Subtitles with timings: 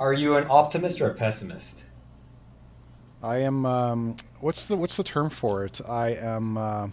[0.00, 1.84] Are you an optimist or a pessimist?
[3.22, 3.64] I am.
[3.64, 5.80] Um, what's the what's the term for it?
[5.88, 6.88] I am uh,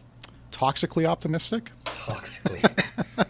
[0.51, 1.71] toxically optimistic.
[1.85, 2.63] Toxically.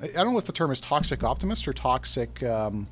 [0.00, 2.42] I don't know if the term is toxic optimist or toxic.
[2.42, 2.86] Um,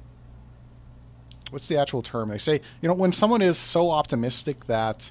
[1.51, 2.29] what's the actual term?
[2.29, 5.11] They say, you know, when someone is so optimistic that,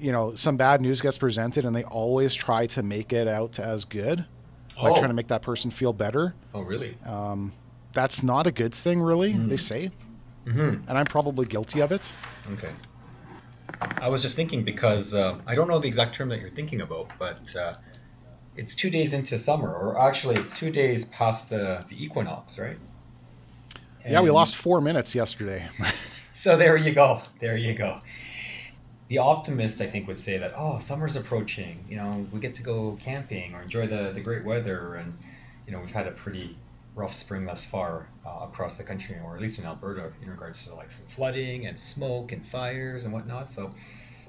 [0.00, 3.58] you know, some bad news gets presented and they always try to make it out
[3.58, 4.24] as good,
[4.82, 4.96] like Oh.
[4.96, 6.34] trying to make that person feel better.
[6.54, 6.96] oh, really?
[7.04, 7.52] Um,
[7.92, 9.32] that's not a good thing, really.
[9.32, 9.90] They say,
[10.46, 10.88] Mm-hmm.
[10.88, 12.10] and I'm probably guilty of it.
[12.54, 12.70] Okay.
[14.00, 16.80] I was just thinking because uh, I don't know the exact term that you're thinking
[16.80, 17.74] about, but uh,
[18.56, 22.78] it's two days into summer, or actually, it's two days past the, the equinox, right?
[24.08, 25.68] yeah, we lost four minutes yesterday.
[26.32, 27.20] So there you go.
[27.38, 27.98] There you go.
[29.08, 31.84] The optimist, I think, would say that, oh, summer's approaching.
[31.86, 34.94] You know, we get to go camping or enjoy the, the great weather.
[34.94, 35.18] And,
[35.66, 36.56] you know, we've had a pretty
[36.94, 40.64] rough spring thus far uh, across the country, or at least in Alberta, in regards
[40.64, 43.48] to like some flooding and smoke and fires and whatnot.
[43.50, 43.72] So,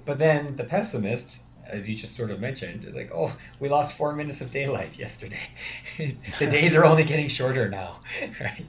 [0.05, 3.97] but then the pessimist, as you just sort of mentioned, is like, oh, we lost
[3.97, 5.39] four minutes of daylight yesterday.
[5.97, 7.99] the days are only getting shorter now,
[8.41, 8.65] right?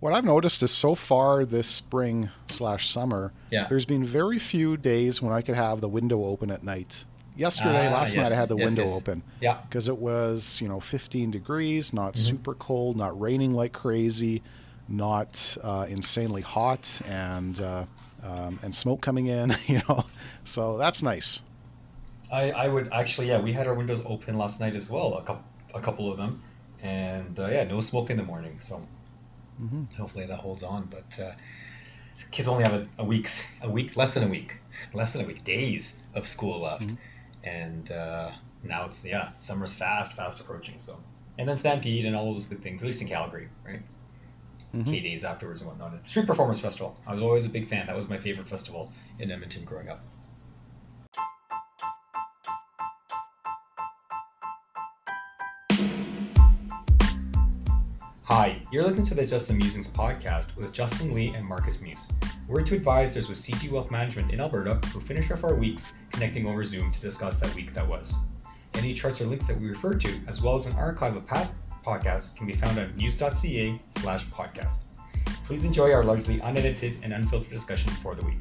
[0.00, 3.66] What I've noticed is so far this spring slash summer, Yeah.
[3.68, 7.04] there's been very few days when I could have the window open at night.
[7.34, 8.94] Yesterday, Ah, last night, I had the yes, window yes.
[8.94, 9.60] open Yeah.
[9.68, 12.36] because it was, you know, 15 degrees, not Mm-hmm.
[12.36, 14.42] super cold, not raining like crazy,
[14.88, 17.86] not uh, insanely hot, and uh,
[18.22, 20.04] um, and smoke coming in, you know.
[20.44, 21.40] So that's nice.
[22.30, 25.22] I, I would actually, yeah, we had our windows open last night as well, a
[25.24, 26.42] couple, a couple of them,
[26.80, 28.60] and uh, yeah, no smoke in the morning.
[28.60, 28.86] So
[29.58, 30.86] hmm hopefully that holds on.
[30.86, 31.32] But uh,
[32.30, 34.60] kids only have a, a week's, a week, less than a week,
[34.92, 36.94] less than a week, days of school left,
[37.44, 38.30] and uh,
[38.62, 40.78] now it's yeah, summer's fast, fast approaching.
[40.78, 40.98] So
[41.38, 43.82] and then Stampede and all those good things, at least in Calgary, right?
[44.74, 44.86] Mhm.
[44.86, 46.06] K days afterwards and whatnot.
[46.06, 46.96] Street Performers Festival.
[47.06, 47.86] I was always a big fan.
[47.86, 50.00] That was my favorite festival in Edmonton growing up.
[58.24, 62.06] Hi, you're listening to the Justin Musings podcast with Justin Lee and Markus Muse.
[62.46, 66.46] We're two advisors with CG Wealth Management in Alberta who finish off our weeks connecting
[66.46, 68.16] over Zoom to discuss that week that was.
[68.74, 71.54] Any charts or links that we refer to, as well as an archive of past
[71.86, 74.80] podcasts, can be found at muse.ca slash podcast.
[75.46, 78.40] Please enjoy our largely unedited and unfiltered discussion for the week.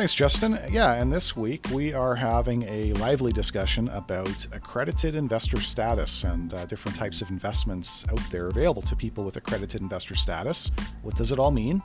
[0.00, 0.58] Thanks, Justin.
[0.70, 6.54] Yeah, and this week we are having a lively discussion about accredited investor status and
[6.54, 10.70] uh, different types of investments out there available to people with accredited investor status.
[11.02, 11.82] What does it all mean?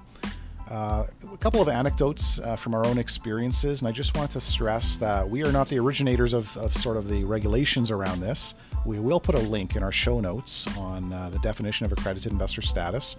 [0.69, 4.39] Uh, a couple of anecdotes uh, from our own experiences, and I just want to
[4.39, 8.53] stress that we are not the originators of, of sort of the regulations around this.
[8.85, 12.31] We will put a link in our show notes on uh, the definition of accredited
[12.31, 13.17] investor status.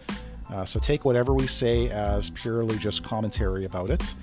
[0.50, 4.14] Uh, so take whatever we say as purely just commentary about it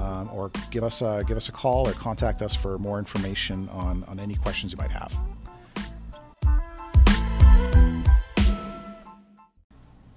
[0.00, 3.68] um, or give us a give us a call or contact us for more information
[3.70, 5.12] on on any questions you might have.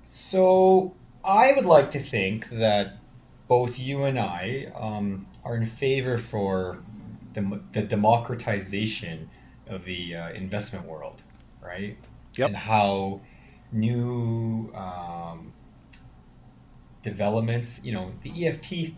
[0.06, 2.98] So I would like to think that
[3.48, 6.80] both you and I um, are in favor for
[7.34, 9.30] the, the democratization
[9.68, 11.22] of the uh, investment world,
[11.62, 11.98] right?
[12.38, 12.48] Yep.
[12.48, 13.22] And how
[13.72, 15.54] new um,
[17.04, 18.94] developments, you know, the EFT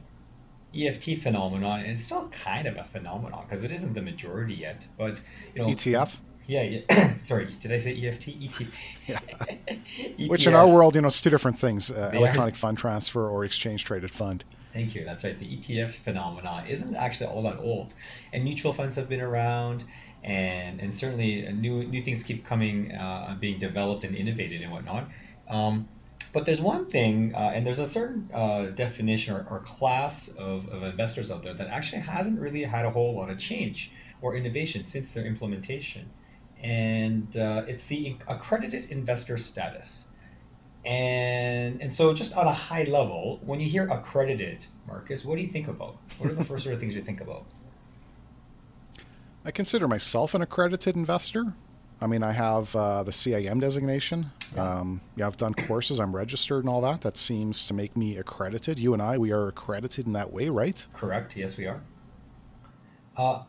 [0.75, 4.85] EFT phenomenon, and it's still kind of a phenomenon because it isn't the majority yet,
[4.97, 5.19] but
[5.53, 7.17] you know, ETF, yeah, yeah.
[7.17, 8.29] Sorry, did I say EFT?
[8.41, 8.67] ET.
[9.07, 9.19] Yeah.
[10.27, 13.45] which in our world, you know, it's two different things: uh, electronic fund transfer or
[13.45, 14.43] exchange traded fund.
[14.73, 15.05] Thank you.
[15.05, 15.39] That's right.
[15.39, 17.93] The ETF phenomenon isn't actually all that old,
[18.33, 19.83] and mutual funds have been around,
[20.23, 25.07] and and certainly new new things keep coming, uh, being developed and innovated and whatnot.
[25.47, 25.87] Um,
[26.35, 30.67] but there's one thing, uh, and there's a certain uh, definition or, or class of,
[30.67, 33.89] of investors out there that actually hasn't really had a whole lot of change
[34.21, 36.09] or innovation since their implementation,
[36.61, 40.07] and uh, it's the accredited investor status.
[40.83, 45.41] And and so just on a high level, when you hear accredited, Markus, what do
[45.41, 45.95] you think about?
[46.17, 47.45] What are the first sort of things you think about?
[49.45, 51.53] I consider myself an accredited investor.
[52.01, 54.31] I mean, I have uh, the CIM designation.
[54.55, 54.79] Yeah.
[54.79, 55.99] Um, yeah, I've done courses.
[55.99, 57.01] I'm registered and all that.
[57.01, 58.77] That seems to make me accredited.
[58.77, 60.85] You and I, we are accredited in that way, right?
[60.93, 61.37] Correct.
[61.37, 61.81] Yes, we are.
[63.15, 63.43] Uh,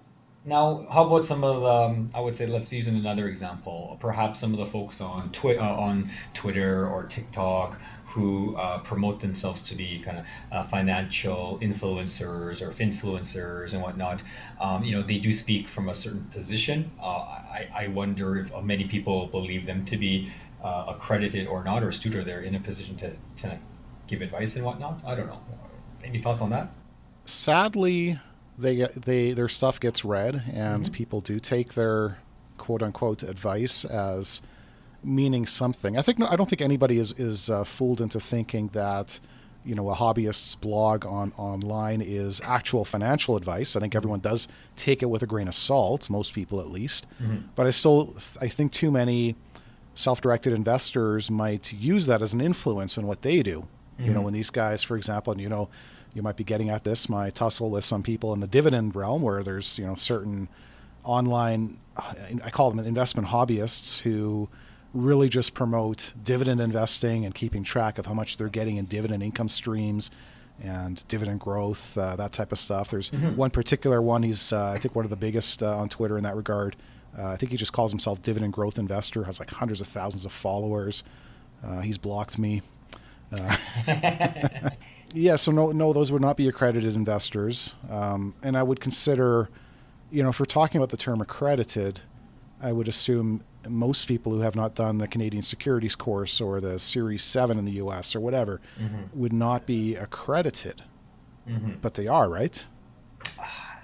[0.46, 1.66] now, how about some of the?
[1.66, 3.96] Um, I would say let's use another example.
[4.00, 9.20] Perhaps some of the folks on Twi- uh, on Twitter or TikTok who uh, promote
[9.20, 14.22] themselves to be kind of uh, financial influencers or influencers and whatnot.
[14.60, 16.90] Um, you know, they do speak from a certain position.
[17.02, 20.32] Uh, I, I wonder if many people believe them to be
[20.62, 23.58] uh, accredited or not, or astute, or they're in a position to, to
[24.06, 25.00] give advice and whatnot.
[25.04, 25.40] I don't know.
[26.04, 26.70] Any thoughts on that?
[27.24, 28.18] Sadly,
[28.58, 30.92] they they their stuff gets read, and mm-hmm.
[30.92, 32.18] people do take their
[32.58, 34.42] quote unquote advice as
[35.04, 35.96] meaning something.
[35.96, 39.20] I think I don't think anybody is is uh, fooled into thinking that
[39.64, 43.76] you know a hobbyist's blog on online is actual financial advice.
[43.76, 47.06] I think everyone does take it with a grain of salt, most people at least.
[47.22, 47.48] Mm-hmm.
[47.54, 49.36] But I still I think too many
[49.94, 53.60] self-directed investors might use that as an influence in what they do.
[53.60, 54.04] Mm-hmm.
[54.04, 54.24] You know, mm-hmm.
[54.24, 55.68] when these guys, for example, and you know,
[56.16, 59.22] you might be getting at this my tussle with some people in the dividend realm
[59.22, 60.48] where there's you know certain
[61.04, 61.78] online
[62.42, 64.48] I call them investment hobbyists who
[64.92, 69.22] really just promote dividend investing and keeping track of how much they're getting in dividend
[69.22, 70.10] income streams
[70.62, 72.90] and dividend growth, uh, that type of stuff.
[72.90, 73.36] There's mm-hmm.
[73.36, 74.22] one particular one.
[74.22, 76.76] He's, uh, I think, one of the biggest uh, on Twitter in that regard.
[77.16, 79.24] Uh, I think he just calls himself Dividend Growth Investor.
[79.24, 81.02] Has like hundreds of thousands of followers.
[81.64, 82.62] Uh, he's blocked me.
[85.16, 87.72] Yeah, so no, no, those would not be accredited investors.
[87.88, 89.48] Um, and I would consider,
[90.10, 92.00] you know, if we're talking about the term accredited,
[92.60, 96.78] I would assume most people who have not done the Canadian Securities course or the
[96.78, 99.18] Series 7 in the US or whatever mm-hmm.
[99.18, 100.82] would not be accredited.
[101.48, 101.78] Mm-hmm.
[101.80, 102.66] But they are, right?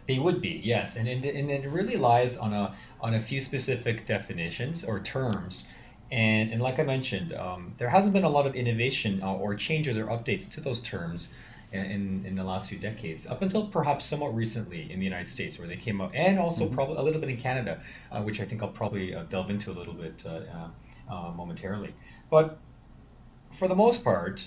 [0.06, 0.96] They would be, yes.
[0.96, 5.64] And, and, and it really lies on a, on a few specific definitions or terms.
[6.12, 9.54] And, and like I mentioned, um, there hasn't been a lot of innovation uh, or
[9.54, 11.30] changes or updates to those terms
[11.72, 15.58] in, in the last few decades, up until perhaps somewhat recently in the United States,
[15.58, 16.74] where they came up, and also mm-hmm.
[16.74, 17.80] probably a little bit in Canada,
[18.10, 20.40] uh, which I think I'll probably uh, delve into a little bit uh,
[21.10, 21.94] uh, uh, momentarily.
[22.28, 22.58] But
[23.52, 24.46] for the most part,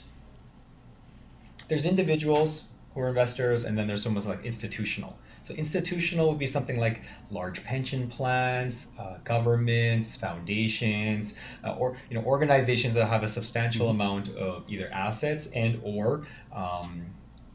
[1.67, 5.17] there's individuals who are investors, and then there's almost like institutional.
[5.45, 12.17] So institutional would be something like large pension plans, uh, governments, foundations, uh, or you
[12.17, 14.01] know organizations that have a substantial mm-hmm.
[14.01, 17.05] amount of either assets and or um,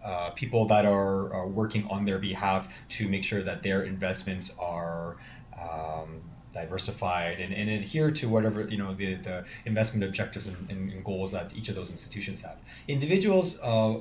[0.04, 4.52] uh, people that are, are, working on their behalf to make sure that their investments
[4.58, 5.16] are
[5.60, 6.22] um,
[6.54, 11.32] diversified and, and, adhere to whatever you know the, the investment objectives and, and, goals
[11.32, 12.56] that each of those institutions have.
[12.86, 13.98] Individuals, uh,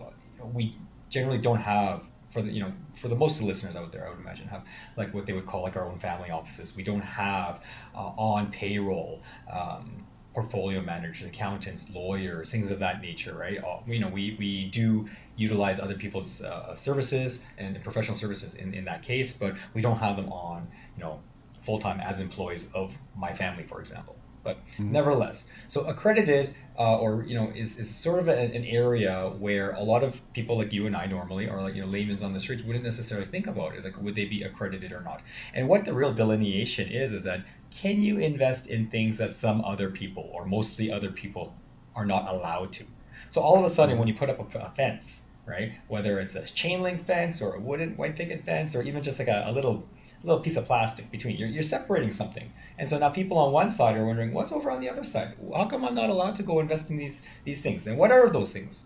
[0.53, 0.75] we
[1.09, 4.05] generally don't have for the you know for the most of the listeners out there,
[4.05, 4.63] I would imagine have
[4.97, 6.75] like what they would call like our own family offices.
[6.75, 7.61] We don't have
[7.95, 9.21] uh, on payroll.
[9.51, 13.61] Um, portfolio managers, accountants, lawyers, things of that nature, right?
[13.63, 18.75] All, you know, we, we do utilize other people's uh, services and professional services in,
[18.75, 21.19] in that case, but we don't have them on, you know,
[21.63, 24.18] full time as employees of my family, for example
[24.49, 24.91] but mm-hmm.
[24.91, 25.47] nevertheless.
[25.67, 29.83] So accredited uh, or you know is, is sort of a, an area where a
[29.83, 32.39] lot of people like you and I normally or like you know laymen's on the
[32.39, 33.83] streets wouldn't necessarily think about it.
[33.83, 35.21] Like would they be accredited or not?
[35.53, 39.63] And what the real delineation is is that can you invest in things that some
[39.63, 41.53] other people or mostly other people
[41.95, 42.85] are not allowed to?
[43.29, 46.35] So all of a sudden when you put up a, a fence right whether it's
[46.35, 49.45] a chain link fence or a wooden white picket fence or even just like a,
[49.47, 49.83] a little
[50.23, 53.69] little piece of plastic between you're, you're separating something and so now people on one
[53.69, 55.33] side are wondering what's over on the other side?
[55.53, 57.85] How come i'm not allowed to go invest in these these things?
[57.87, 58.85] And what are those things?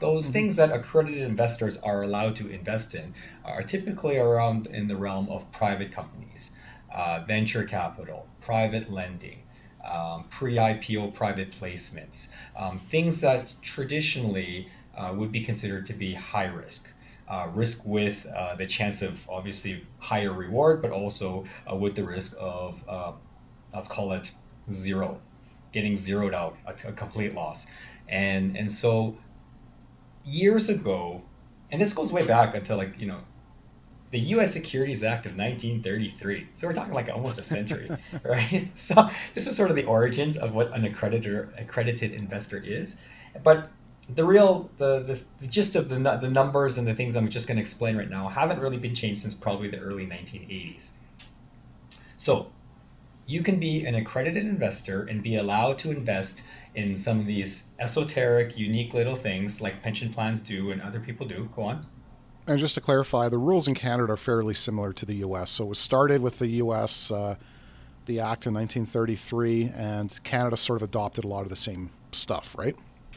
[0.00, 0.32] Those mm-hmm.
[0.32, 3.14] things that accredited investors are allowed to invest in
[3.44, 6.50] are typically around in the realm of private companies
[6.94, 9.38] uh, venture capital private lending
[9.82, 16.46] um, pre-ipo private placements um, things that traditionally uh, would be considered to be high
[16.46, 16.86] risk
[17.32, 22.04] uh, risk with uh, the chance of obviously higher reward, but also uh, with the
[22.04, 23.12] risk of uh,
[23.74, 24.30] let's call it
[24.70, 25.18] zero,
[25.72, 27.66] getting zeroed out, a, a complete loss,
[28.06, 29.16] and and so
[30.26, 31.22] years ago,
[31.70, 33.20] and this goes way back until like you know
[34.10, 34.52] the U.S.
[34.52, 36.48] Securities Act of 1933.
[36.52, 37.88] So we're talking like almost a century,
[38.22, 38.70] right?
[38.74, 42.98] So this is sort of the origins of what an accreditor, accredited investor is.
[43.42, 43.70] But
[44.14, 47.46] the real the, the, the gist of the the numbers and the things I'm just
[47.46, 50.90] going to explain right now haven't really been changed since probably the early 1980s.
[52.16, 52.50] So
[53.26, 56.42] you can be an accredited investor and be allowed to invest
[56.74, 61.26] in some of these esoteric, unique little things like pension plans do and other people
[61.26, 61.48] do.
[61.54, 61.86] Go on.
[62.46, 65.50] And just to clarify, the rules in Canada are fairly similar to the U.S.
[65.52, 67.10] So it was started with the U.S.
[67.10, 67.36] Uh,
[68.06, 72.56] the Act in 1933, and Canada sort of adopted a lot of the same stuff,
[72.58, 72.74] right?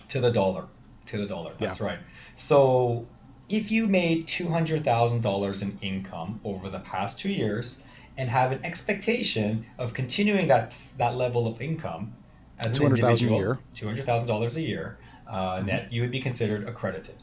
[0.09, 0.65] To the dollar
[1.07, 1.53] to the dollar.
[1.59, 1.87] That's yeah.
[1.87, 1.99] right.
[2.37, 3.07] So
[3.49, 7.81] if you made $200,000 in income over the past two years
[8.17, 12.13] and have an expectation of continuing that, that level of income
[12.59, 14.97] as an individual, $200,000 a year
[15.27, 15.67] uh, mm-hmm.
[15.67, 17.15] net, you would be considered accredited.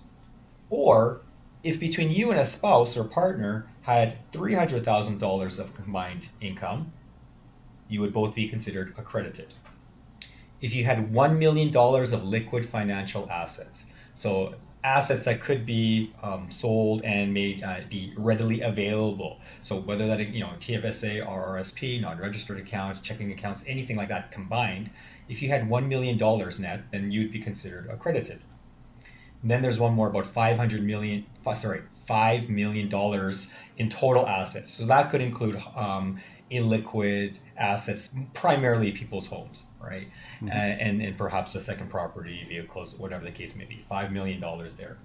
[0.70, 1.22] Or
[1.62, 6.92] if between you and a spouse or partner had $300,000 of combined income,
[7.88, 9.52] you would both be considered accredited.
[10.62, 13.84] If you had $1 million of liquid financial assets.
[14.14, 14.54] So
[14.84, 19.40] assets that could be um, sold and may uh, be readily available.
[19.60, 24.90] So whether that you know TFSA, RRSP, non-registered accounts, checking accounts, anything like that combined,
[25.28, 28.40] if you had one million dollars net, then you'd be considered accredited.
[29.42, 31.26] And then there's one more about 500 million.
[31.54, 34.70] Sorry, five million dollars in total assets.
[34.70, 36.20] So that could include um,
[36.52, 40.08] illiquid assets, primarily people's homes, right?
[40.36, 40.48] Mm-hmm.
[40.48, 44.40] Uh, and, and perhaps a second property, vehicles, whatever the case may be, $5 million
[44.76, 44.98] there.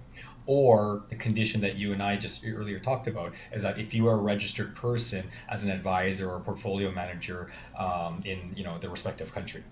[0.46, 4.08] Or the condition that you and I just earlier talked about is that if you
[4.08, 8.88] are a registered person as an advisor or portfolio manager um, in you know the
[8.88, 9.62] respective country.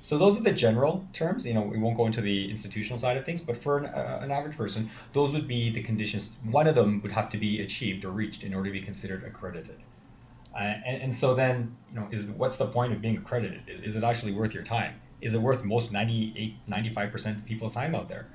[0.00, 1.44] So those are the general terms.
[1.44, 4.20] You know, we won't go into the institutional side of things, but for an, uh,
[4.22, 6.36] an, average person, those would be the conditions.
[6.44, 9.24] One of them would have to be achieved or reached in order to be considered
[9.24, 9.76] accredited.
[10.54, 13.62] Uh, and, and, so then, you know, is what's the point of being accredited?
[13.68, 14.94] Is it actually worth your time?
[15.20, 18.26] Is it worth most 98, 95% of people's time out there?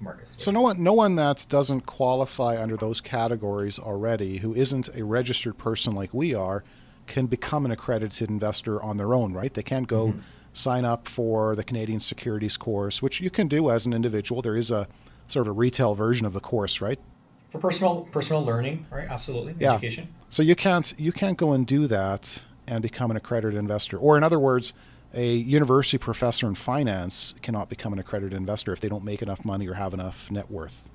[0.00, 0.36] Markus.
[0.38, 5.04] So no one, no one that doesn't qualify under those categories already, who isn't a
[5.04, 6.62] registered person like we are,
[7.06, 9.52] can become an accredited investor on their own, right?
[9.52, 10.20] They can't go mm-hmm.
[10.52, 14.42] sign up for the Canadian Securities course, which you can do as an individual.
[14.42, 14.86] There is a
[15.26, 17.00] sort of a retail version of the course, right?
[17.48, 19.08] For personal personal learning, right?
[19.08, 19.72] Absolutely, yeah.
[19.72, 20.08] education.
[20.30, 24.16] So you can't you can't go and do that and become an accredited investor, or
[24.16, 24.72] in other words,
[25.14, 29.44] a university professor in finance cannot become an accredited investor if they don't make enough
[29.44, 30.88] money or have enough net worth.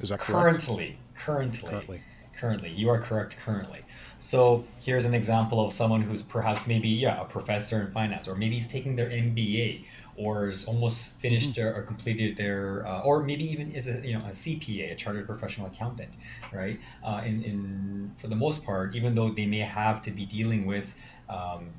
[0.00, 0.66] Is that correct?
[0.66, 2.02] Currently, currently, currently,
[2.38, 3.36] currently, you are correct.
[3.44, 3.80] Currently,
[4.18, 8.34] so here's an example of someone who's perhaps maybe yeah a professor in finance, or
[8.34, 9.84] maybe he's taking their MBA
[10.20, 11.78] or is almost finished mm-hmm.
[11.78, 15.26] or, completed their, uh, or maybe even is a you know a CPA, a chartered
[15.26, 16.10] professional accountant,
[16.52, 16.78] right?
[17.02, 20.66] Uh, in, in for the most part, even though they may have to be dealing
[20.66, 20.92] with
[21.28, 21.70] um,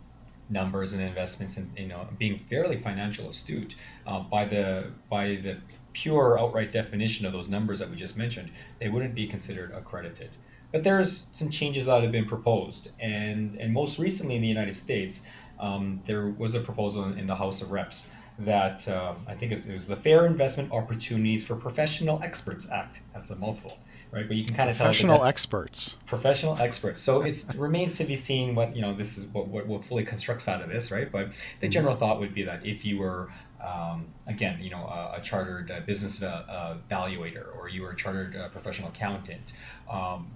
[0.50, 3.76] numbers and investments and you know being fairly financial astute
[4.08, 5.58] uh, by the by the
[5.94, 10.30] pure outright definition of those numbers that we just mentioned, they wouldn't be considered accredited.
[10.72, 14.76] But there's some changes that have been proposed, and and most recently in the United
[14.76, 15.22] States,
[15.60, 18.08] um, there was a proposal in, in the House of Reps
[18.46, 23.02] that uh, I think it was the Fair Investment Opportunities for Professional Experts Act.
[23.14, 23.78] That's a multiple,
[24.12, 24.28] right?
[24.28, 25.98] But you can kind of professional tell experts.
[26.06, 27.00] Professional experts.
[27.00, 28.96] So it remains to be seen what you know.
[28.96, 31.12] This is what, what what fully constructs out of this, right?
[31.12, 31.30] But
[31.60, 31.72] the mm-hmm.
[31.72, 33.30] general thought would be that if you were
[33.64, 37.96] um, again, you know, a, a chartered uh, business uh, evaluator, or you were a
[37.96, 39.54] chartered uh, professional accountant,
[39.90, 40.32] um,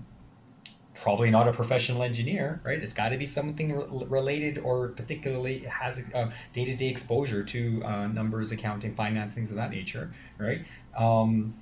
[1.01, 2.79] probably not a professional engineer, right?
[2.79, 8.07] It's got to be something re- related or particularly has a day-to-day exposure to uh,
[8.07, 10.65] numbers, accounting, finance, things of that nature, right?
[10.97, 11.53] Um,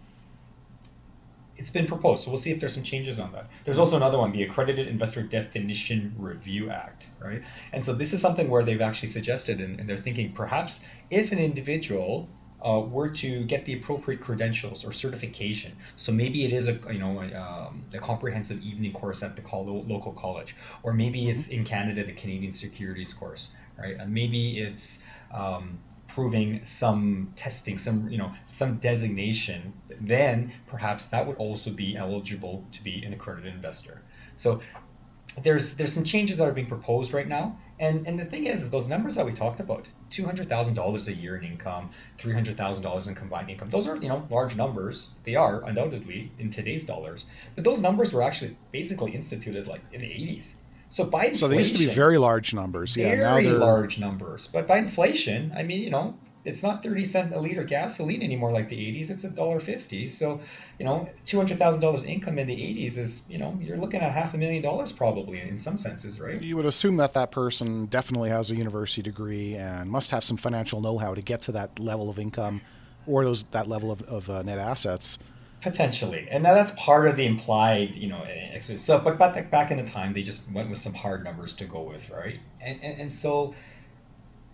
[1.55, 3.47] it's been proposed, so we'll see if there's some changes on that.
[3.63, 7.43] There's also another one, the Accredited Investor Definition Review Act, right?
[7.71, 11.31] And so this is something where they've actually suggested, and, and they're thinking perhaps if
[11.31, 12.27] an individual
[12.63, 15.75] uh, were to get the appropriate credentials or certification.
[15.95, 19.41] So maybe it is a you know a, um, a comprehensive evening course at the
[19.41, 21.31] call, local college, or maybe mm-hmm.
[21.31, 23.97] it's in Canada the Canadian Securities course, right?
[23.99, 24.99] And maybe it's
[25.33, 29.73] um, proving some testing, some you know some designation.
[29.99, 34.01] Then perhaps that would also be eligible to be an accredited investor.
[34.35, 34.61] So
[35.41, 38.69] there's there's some changes that are being proposed right now, and and the thing is,
[38.69, 42.33] those numbers that we talked about, two hundred thousand dollars a year in income, three
[42.33, 43.69] hundred thousand dollars in combined income.
[43.69, 45.09] Those are you know large numbers.
[45.23, 47.25] They are undoubtedly in today's dollars,
[47.55, 50.55] but those numbers were actually basically instituted like in the eighties.
[50.89, 52.95] So by so they used to be very large numbers.
[52.95, 54.47] Yeah, very large numbers.
[54.47, 58.51] But by inflation, I mean you know it's not 30 cent a liter gasoline anymore
[58.51, 60.41] like the 80s it's a dollar 50 so
[60.77, 64.37] you know $200000 income in the 80s is you know you're looking at half a
[64.37, 66.41] million dollars probably in some senses right?
[66.41, 70.37] You would assume that that person definitely has a university degree and must have some
[70.37, 72.61] financial know-how to get to that level of income
[73.07, 75.19] or those that level of, of uh, net assets.
[75.61, 76.27] Potentially.
[76.29, 78.25] And that's part of the implied you know
[78.81, 81.65] so but back, back in the time they just went with some hard numbers to
[81.65, 82.39] go with right?
[82.61, 83.53] And, and, and so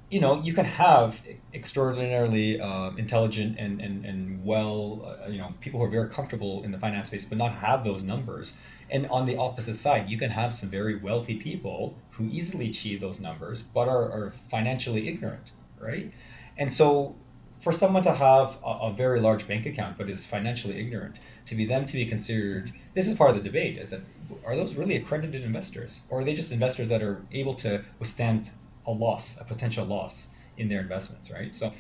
[0.10, 1.22] you know, you can have
[1.54, 6.64] extraordinarily uh, intelligent and, and, and well, uh, you know, people who are very comfortable
[6.64, 8.54] in the finance space, but not have those numbers.
[8.90, 13.02] And on the opposite side, you can have some very wealthy people who easily achieve
[13.02, 16.12] those numbers, but are, are financially ignorant, right?
[16.58, 17.16] And so
[17.60, 21.56] for someone to have a, a, very large bank account but is financially ignorant, to
[21.56, 24.02] be them to be considered, this is part of the debate, is that
[24.46, 26.02] are those really accredited investors?
[26.10, 28.50] Or are they just investors that are able to withstand
[28.90, 31.54] a loss, a potential loss in their investments, right?
[31.56, 31.72] So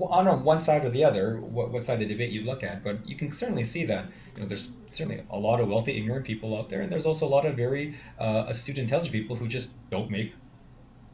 [0.00, 2.82] on one side or the other, what, what side of the debate you'd look at,
[2.82, 6.26] but you can certainly see that you know there's certainly a lot of wealthy, ignorant
[6.26, 9.46] people out there, and there's also a lot of very uh, astute, intelligent people who
[9.48, 10.34] just don't make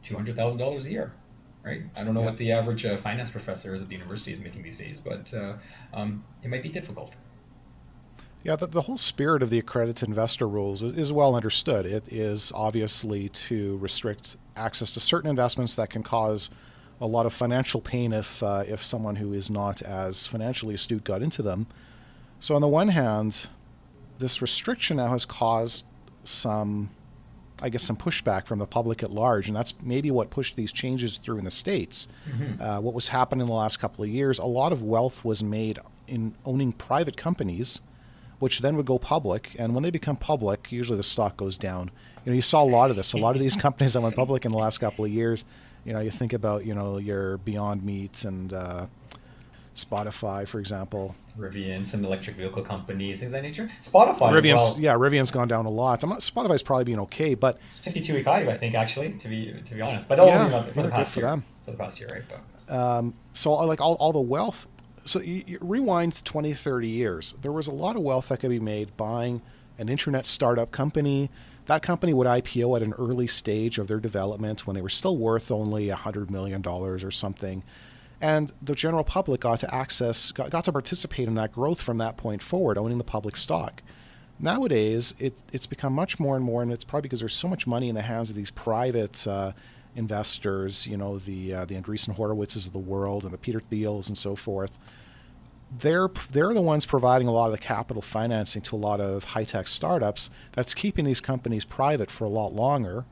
[0.01, 1.13] two hundred thousand dollars a year,
[1.63, 1.83] right?
[1.95, 2.27] I don't know yeah.
[2.27, 5.33] what the average uh, finance professor is at the university is making these days, but
[5.33, 5.53] uh,
[5.93, 7.13] um, it might be difficult.
[8.43, 11.85] Yeah, the, the whole spirit of the accredited investor rules is, is, well understood.
[11.85, 16.49] It is obviously to restrict access to certain investments that can cause
[17.01, 21.03] a lot of financial pain if uh, if someone who is not as financially astute
[21.03, 21.67] got into them.
[22.39, 23.47] So on the one hand,
[24.19, 25.85] this restriction now has caused
[26.23, 26.89] some,
[27.61, 30.71] I guess, some pushback from the public at large, and that's maybe what pushed these
[30.71, 32.07] changes through in the states.
[32.29, 32.61] Mm-hmm.
[32.61, 35.43] Uh, what was happening in the last couple of years, a lot of wealth was
[35.43, 37.81] made in owning private companies,
[38.39, 41.91] which then would go public, and when they become public, usually the stock goes down.
[42.25, 43.13] You know, you saw a lot of this.
[43.13, 45.45] A lot of these companies that went public in the last couple of years.
[45.85, 48.85] You know, you think about you know your Beyond Meat and uh,
[49.75, 51.15] Spotify, for example.
[51.37, 53.69] Rivian, some electric vehicle companies, things of that nature.
[53.81, 56.03] Spotify, Rivian's, well, yeah, Rivian's gone down a lot.
[56.03, 59.53] I'm not, Spotify's probably been okay, but 52 week high, I think, actually, to be
[59.65, 60.09] to be honest.
[60.09, 61.43] But yeah, for the past for year, them.
[61.65, 62.23] for the past year, right?
[62.67, 62.75] But.
[62.75, 64.67] Um, so like all, all the wealth.
[65.05, 67.35] So you, you rewind 20, 30 years.
[67.41, 69.41] There was a lot of wealth that could be made buying
[69.77, 71.29] an internet startup company.
[71.67, 75.17] That company would IPO at an early stage of their development when they were still
[75.17, 77.63] worth only $100 million or something
[78.21, 81.97] and the general public got to access, got, got to participate in that growth from
[81.99, 83.81] that point forward, owning the public stock.
[84.39, 87.67] Nowadays, it, it's become much more and more, and it's probably because there's so much
[87.67, 89.53] money in the hands of these private uh,
[89.95, 94.07] investors, you know, the uh, the Andreessen Horowitzes of the world and the Peter Thiels
[94.07, 94.77] and so forth.
[95.79, 99.23] They're they're the ones providing a lot of the capital financing to a lot of
[99.23, 100.29] high tech startups.
[100.53, 103.05] That's keeping these companies private for a lot longer,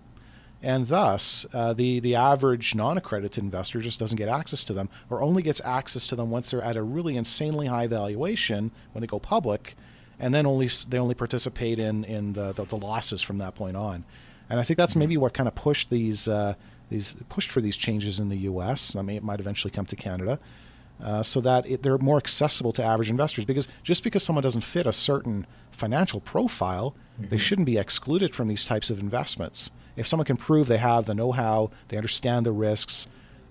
[0.64, 5.22] and thus uh, the the average non-accredited investor just doesn't get access to them, or
[5.22, 9.08] only gets access to them once they're at a really insanely high valuation when they
[9.08, 9.76] go public,
[10.20, 13.78] and then only they only participate in in the, the, the losses from that point
[13.78, 14.04] on.
[14.50, 16.56] And I think that's maybe what kind of pushed these uh,
[16.90, 18.96] these pushed for these changes in the U.S.
[18.96, 20.40] I mean, it might eventually come to Canada.
[21.04, 23.46] Uh, so that it, they're more accessible to average investors.
[23.46, 27.30] Because just because someone doesn't fit a certain financial profile, mm-hmm.
[27.30, 31.06] they shouldn't be excluded from these types of investments if someone can prove they have
[31.06, 33.08] the know-how, they understand the risks,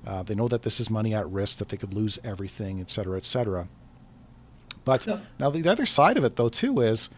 [0.06, 2.90] uh, they know that this is money at risk, that they could lose everything, et
[2.90, 3.68] cetera, et cetera.
[4.84, 5.06] But
[5.40, 7.10] now the other side of it, though, too, is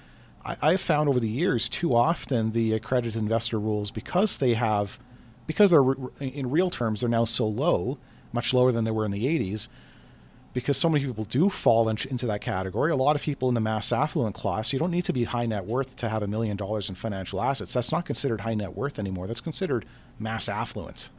[0.45, 4.99] I, have found over the years too often the accredited investor rules because they have,
[5.47, 5.85] because they're
[6.21, 7.99] in real terms they're now so low,
[8.33, 9.69] much lower than they were in the 80s
[10.59, 12.91] because so many people do fall into that category.
[12.91, 15.47] A lot of people in the mass affluent class, you don't need to be high
[15.47, 17.73] net worth to have a million dollars in financial assets.
[17.75, 19.27] That's not considered high net worth anymore.
[19.27, 19.85] That's considered
[20.19, 21.11] mass affluent.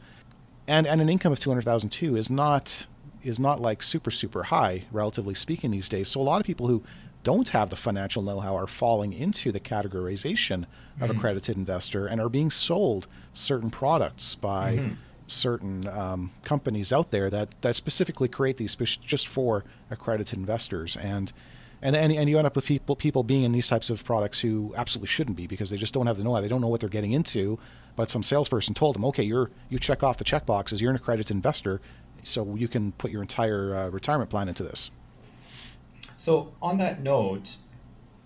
[0.66, 2.86] And and an income of 200,000 too is not
[3.22, 6.08] is not like super super high relatively speaking these days.
[6.08, 6.82] So a lot of people who
[7.22, 10.64] don't have the financial know-how are falling into the categorization
[11.00, 11.18] of mm-hmm.
[11.18, 14.94] accredited investor and are being sold certain products by mm-hmm.
[15.26, 20.96] certain um, companies out there that, that specifically create these just for accredited investors.
[20.96, 21.32] And
[21.82, 24.40] and, and and you end up with people people being in these types of products
[24.40, 26.42] who absolutely shouldn't be because they just don't have the know-how.
[26.42, 27.58] They don't know what they're getting into
[27.96, 30.80] but some salesperson told them okay you're you check off the check boxes.
[30.80, 31.80] You're an accredited investor
[32.22, 34.90] so you can put your entire uh, retirement plan into this
[36.16, 37.56] so on that note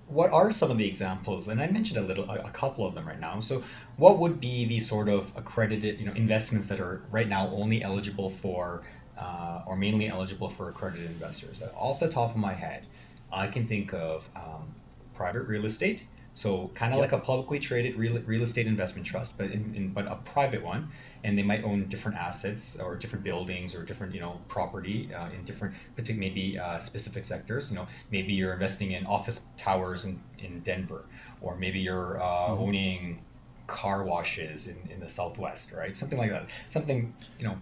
[0.08, 1.48] what are some of the examples?
[1.48, 3.40] And I mentioned a little, a, a, couple of them right now.
[3.40, 3.62] So,
[3.96, 7.82] what would be the sort of accredited, you know, investments that are right now only
[7.82, 8.82] eligible for,
[9.18, 11.62] uh, or mainly eligible for accredited investors?
[11.74, 12.84] Off the top of my head,
[13.32, 14.74] I can think of um,
[15.14, 16.06] private real estate.
[16.34, 17.12] So, kind of yep.
[17.12, 20.62] like a publicly traded real, real estate investment trust, but in, in but a private
[20.62, 20.90] one
[21.24, 25.30] and they might own different assets or different buildings or different you know property uh,
[25.30, 27.70] in different particular maybe uh, specific sectors.
[27.70, 31.06] You know maybe you're investing in office towers in, in denver
[31.40, 32.62] or maybe you're uh, mm-hmm.
[32.62, 33.22] owning
[33.66, 35.96] car washes in, in the southwest right?
[35.96, 36.46] Something like that.
[36.68, 37.56] Something you know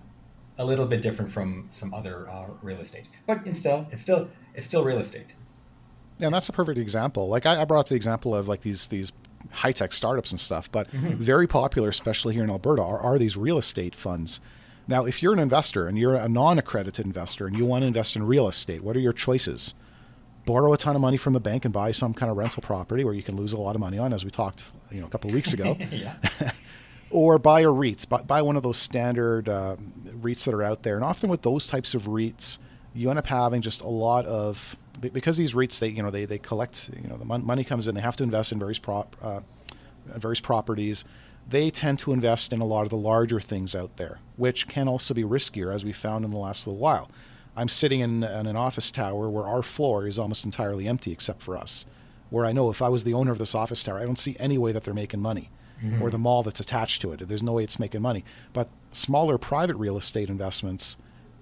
[0.58, 3.06] a little bit different from some other uh, real estate.
[3.26, 5.34] But instead it's still it's still real estate.
[6.18, 7.28] Yeah, and that's a perfect example.
[7.28, 9.12] Like I, I brought up the example of like these these
[9.50, 11.14] high tech startups and stuff, but mm-hmm.
[11.14, 14.40] very popular, especially here in Alberta, are, are these real estate funds.
[14.88, 17.86] Now, if you're an investor and you're a non accredited investor and you want to
[17.86, 19.74] invest in real estate, what are your choices?
[20.44, 23.04] Borrow a ton of money from the bank and buy some kind of rental property
[23.04, 25.10] where you can lose a lot of money on, as we talked you know, a
[25.10, 25.78] couple of weeks ago.
[27.10, 29.76] or buy a REITs, buy, buy one of those standard uh,
[30.20, 30.96] REITs that are out there.
[30.96, 32.58] And often with those types of REITs,
[32.94, 36.24] you end up having just a lot of because these REITs they you know they,
[36.24, 39.16] they collect you know the money comes in they have to invest in various prop
[39.22, 39.40] uh,
[40.06, 41.04] various properties
[41.48, 44.88] they tend to invest in a lot of the larger things out there which can
[44.88, 47.10] also be riskier as we found in the last little while
[47.54, 51.42] I'm sitting in, in an office tower where our floor is almost entirely empty except
[51.42, 51.84] for us
[52.30, 54.36] where I know if I was the owner of this office tower I don't see
[54.38, 55.50] any way that they're making money
[55.84, 56.02] mm-hmm.
[56.02, 57.28] or the mall that's attached to it.
[57.28, 58.24] There's no way it's making money.
[58.52, 60.96] But smaller private real estate investments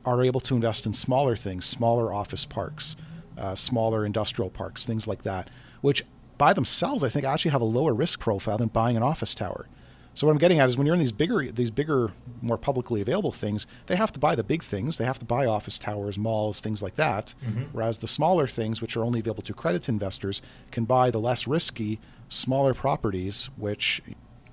[0.05, 2.97] are able to invest in smaller things, smaller office parks,
[3.39, 6.05] uh, smaller industrial parks, things like that, which
[6.39, 9.67] by themselves I think actually have a lower risk profile than buying an office tower.
[10.13, 12.13] So what I'm getting at is when you're in these bigger, these bigger,
[12.43, 14.99] more publicly available things, they have to buy the big things.
[14.99, 17.35] They have to buy office towers, malls, things like that.
[17.45, 17.63] Mm-hmm.
[17.73, 21.47] Whereas the smaller things, which are only available to credit investors, can buy the less
[21.47, 24.03] risky, smaller properties, which,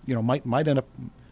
[0.05, 0.87] you know, might might end up.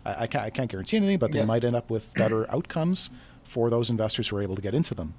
[0.05, 1.45] I, I, can't, I can't guarantee anything, but they yeah.
[1.45, 3.11] might end up with better outcomes
[3.43, 5.13] for those investors who are able to get into them.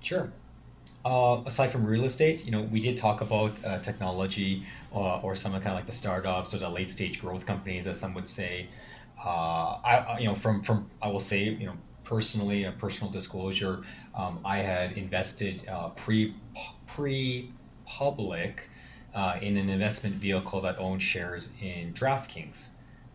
[0.00, 0.32] Sure.
[1.04, 5.36] Uh, aside from real estate, you know, we did talk about uh, technology uh, or
[5.36, 8.26] some kind of like the startups or the late stage growth companies, as some would
[8.26, 8.68] say.
[9.22, 13.82] Uh, I, you know, from from I will say, you know, personally, a personal disclosure,
[14.14, 16.34] um, I had invested uh, pre
[16.86, 17.52] pre
[17.84, 18.62] public
[19.14, 22.68] uh, in an investment vehicle that owned shares in DraftKings,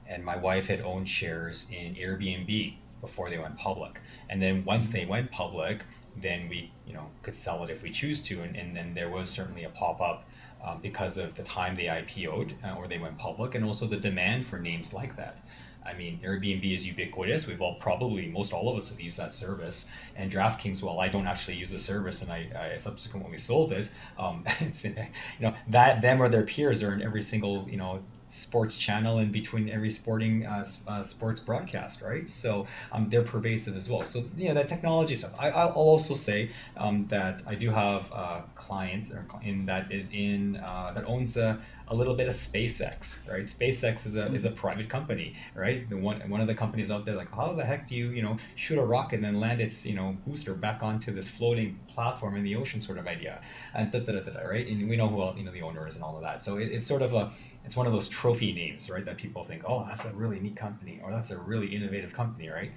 [0.07, 3.99] and my wife had owned shares in Airbnb before they went public.
[4.29, 5.83] And then once they went public,
[6.15, 9.09] then we you know could sell it if we choose to and, and then there
[9.09, 10.25] was certainly a pop-up
[10.63, 13.97] um, because of the time they IPO'd uh, or they went public and also the
[13.97, 15.39] demand for names like that.
[15.85, 17.47] I mean, Airbnb is ubiquitous.
[17.47, 19.85] We've all probably, most all of us have used that service.
[20.15, 23.89] And DraftKings, well, I don't actually use the service, and I, I subsequently sold it.
[24.17, 24.45] Um,
[24.83, 25.07] you
[25.39, 29.31] know, that them or their peers are in every single, you know, sports channel in
[29.31, 32.29] between every sporting uh, uh, sports broadcast, right?
[32.29, 34.05] So um, they're pervasive as well.
[34.05, 35.33] So yeah, that technology stuff.
[35.37, 39.11] I, I'll also say um, that I do have a client
[39.43, 43.45] in that is in uh, that owns a, a little bit of SpaceX, right?
[43.45, 45.89] SpaceX is a is a private company, right?
[45.89, 48.21] The one one of the companies out there like how the heck do you you
[48.21, 51.79] know shoot a rocket and then land its you know booster back onto this floating
[51.87, 53.41] platform in the ocean sort of idea,
[53.73, 54.67] and da, da, da, da, right?
[54.67, 56.43] And we know who you know the owner is and all of that.
[56.43, 57.31] So it, it's sort of a
[57.65, 59.05] it's one of those trophy names, right?
[59.05, 62.49] That people think, oh, that's a really neat company, or that's a really innovative company,
[62.49, 62.71] right?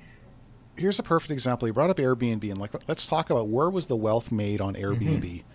[0.77, 1.69] Here's a perfect example.
[1.69, 4.75] You brought up Airbnb, and like, let's talk about where was the wealth made on
[4.75, 5.23] Airbnb.
[5.23, 5.49] Mm-hmm.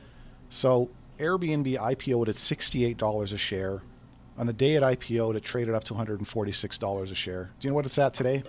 [0.50, 3.82] So Airbnb IPO'd at sixty-eight dollars a share.
[4.38, 7.16] On the day it IPO'd, it traded up to one hundred and forty-six dollars a
[7.16, 7.52] share.
[7.60, 8.44] Do you know what it's at today?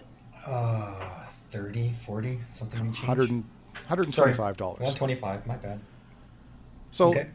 [0.47, 2.81] Uh, 30, 40, something.
[2.81, 4.81] 100, 125 dollars.
[4.81, 5.47] One twenty-five.
[5.47, 5.81] My bad.
[6.91, 7.11] So.
[7.11, 7.29] Okay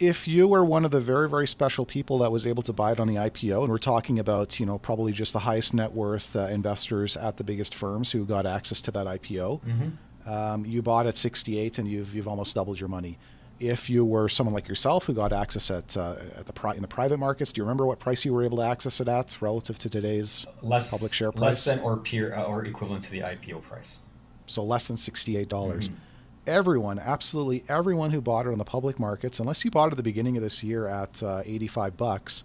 [0.00, 2.92] if you were one of the very very special people that was able to buy
[2.92, 5.92] it on the IPO, and we're talking about you know probably just the highest net
[5.92, 10.30] worth uh, investors at the biggest firms who got access to that IPO, mm-hmm.
[10.30, 13.18] um, you bought at 68 and you've you've almost doubled your money.
[13.60, 16.82] If you were someone like yourself who got access at uh, at the pri- in
[16.82, 19.36] the private markets, do you remember what price you were able to access it at
[19.42, 21.42] relative to today's less, public share price?
[21.42, 23.98] Less than or peer uh, or equivalent to the IPO price.
[24.46, 25.88] So less than 68 dollars.
[25.88, 26.04] Mm-hmm
[26.46, 29.96] everyone, absolutely everyone who bought it on the public markets, unless you bought it at
[29.96, 32.44] the beginning of this year at uh, 85 bucks,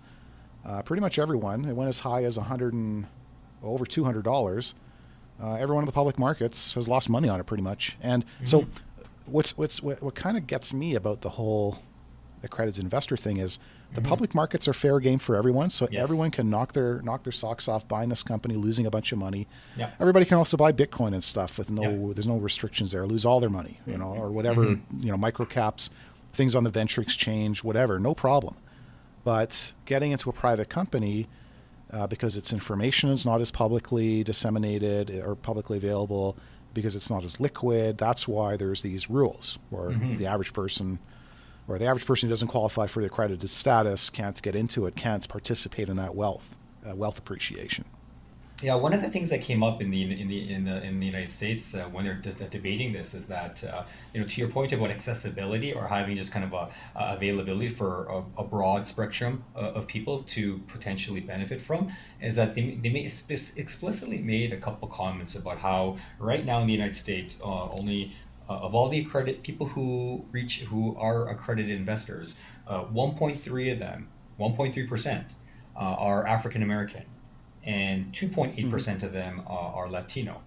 [0.66, 3.08] uh, pretty much everyone, it went as high as 100 and
[3.62, 4.74] well, over 200 dollars.
[5.42, 7.98] Uh, everyone in the public markets has lost money on it pretty much.
[8.02, 8.46] And mm-hmm.
[8.46, 8.66] so,
[9.26, 11.80] what's what's what, what kind of gets me about the whole
[12.42, 13.60] accredited investor thing is
[13.94, 14.10] the mm-hmm.
[14.10, 16.02] public markets are fair game for everyone, so yes.
[16.02, 19.18] everyone can knock their knock their socks off buying this company, losing a bunch of
[19.18, 19.48] money.
[19.78, 19.92] Yeah.
[20.00, 23.40] Everybody can also buy Bitcoin and stuff with no there's no restrictions there, lose all
[23.40, 25.00] their money, you know, or whatever, mm-hmm.
[25.00, 25.90] you know, micro caps,
[26.34, 28.58] things on the venture exchange, whatever, no problem.
[29.24, 31.28] But getting into a private company
[31.92, 36.38] uh, because its information is not as publicly disseminated or publicly available,
[36.74, 40.18] because it's not as liquid, that's why there's these rules where mm-hmm.
[40.18, 41.00] the average person
[41.68, 44.96] or the average person who doesn't qualify for the accredited status can't get into it,
[44.96, 46.56] can't participate in that wealth,
[46.88, 47.86] uh, wealth appreciation.
[48.62, 51.02] Yeah, one of the things that came up in the in the in the, in
[51.02, 54.40] the United States uh, when they're de- debating this is that uh, you know to
[54.40, 58.88] your point about accessibility or having just kind of a, availability for a, a broad
[58.88, 64.54] spectrum uh, of people to potentially benefit from is that they they may explicitly made
[64.54, 68.14] a couple comments about how right now in the United States uh, only
[68.50, 73.80] uh, of all the accredited people who reach who are accredited investors, uh, 1.3 of
[73.80, 74.08] them,
[74.40, 75.28] 1.3 percent,
[75.76, 77.04] uh, are African American,
[77.64, 79.08] and 2.8 percent mm-hmm.
[79.08, 80.42] of them are Latino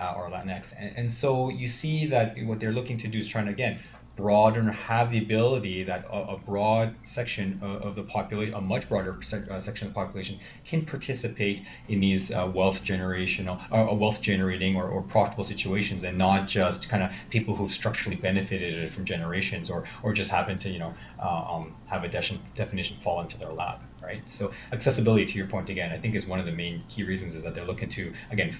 [0.00, 0.74] uh, or Latinx.
[0.78, 3.78] And, and so you see that what they're looking to do is trying to again
[4.16, 8.60] broaden or have the ability that a, a broad section of, of, the population, a
[8.60, 13.60] much broader se- uh, section of the population, can participate in these uh, wealth generational,
[13.70, 18.16] uh, wealth generating or, or profitable situations, and not just kind of people who've structurally
[18.16, 22.40] benefited from generations or or just happen to you know uh, um, have a de-
[22.54, 24.28] definition fall into their lap, right?
[24.28, 27.34] So accessibility, to your point again, I think is one of the main key reasons
[27.34, 28.56] is that they're looking to again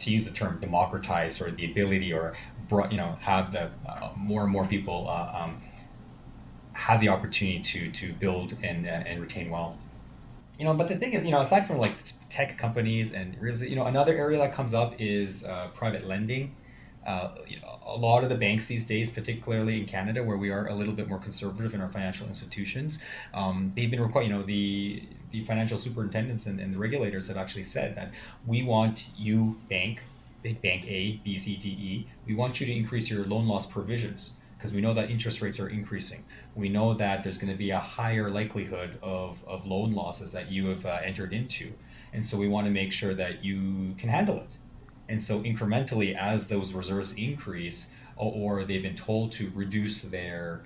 [0.00, 2.34] to use the term democratize or the ability or
[2.90, 5.60] you know have the uh, more and more people uh, um,
[6.72, 9.76] have the opportunity to to build and uh, and retain wealth.
[10.58, 11.92] you know, but the thing is, you know, aside from like
[12.30, 16.54] tech companies and you know, another area that comes up is uh, private lending.
[17.06, 20.50] Uh, you know, a lot of the banks these days, particularly in Canada, where we
[20.50, 23.00] are a little bit more conservative in our financial institutions,
[23.34, 24.24] um, they've been required.
[24.26, 28.12] You know, the the financial superintendents and, and the regulators have actually said that
[28.46, 30.02] we want you, bank,
[30.42, 33.66] big bank A, B, C, D, E, we want you to increase your loan loss
[33.66, 36.22] provisions because we know that interest rates are increasing.
[36.54, 40.50] We know that there's going to be a higher likelihood of, of loan losses that
[40.50, 41.72] you have uh, entered into.
[42.12, 44.50] And so we want to make sure that you can handle it.
[45.08, 50.62] And so incrementally, as those reserves increase, or, or they've been told to reduce their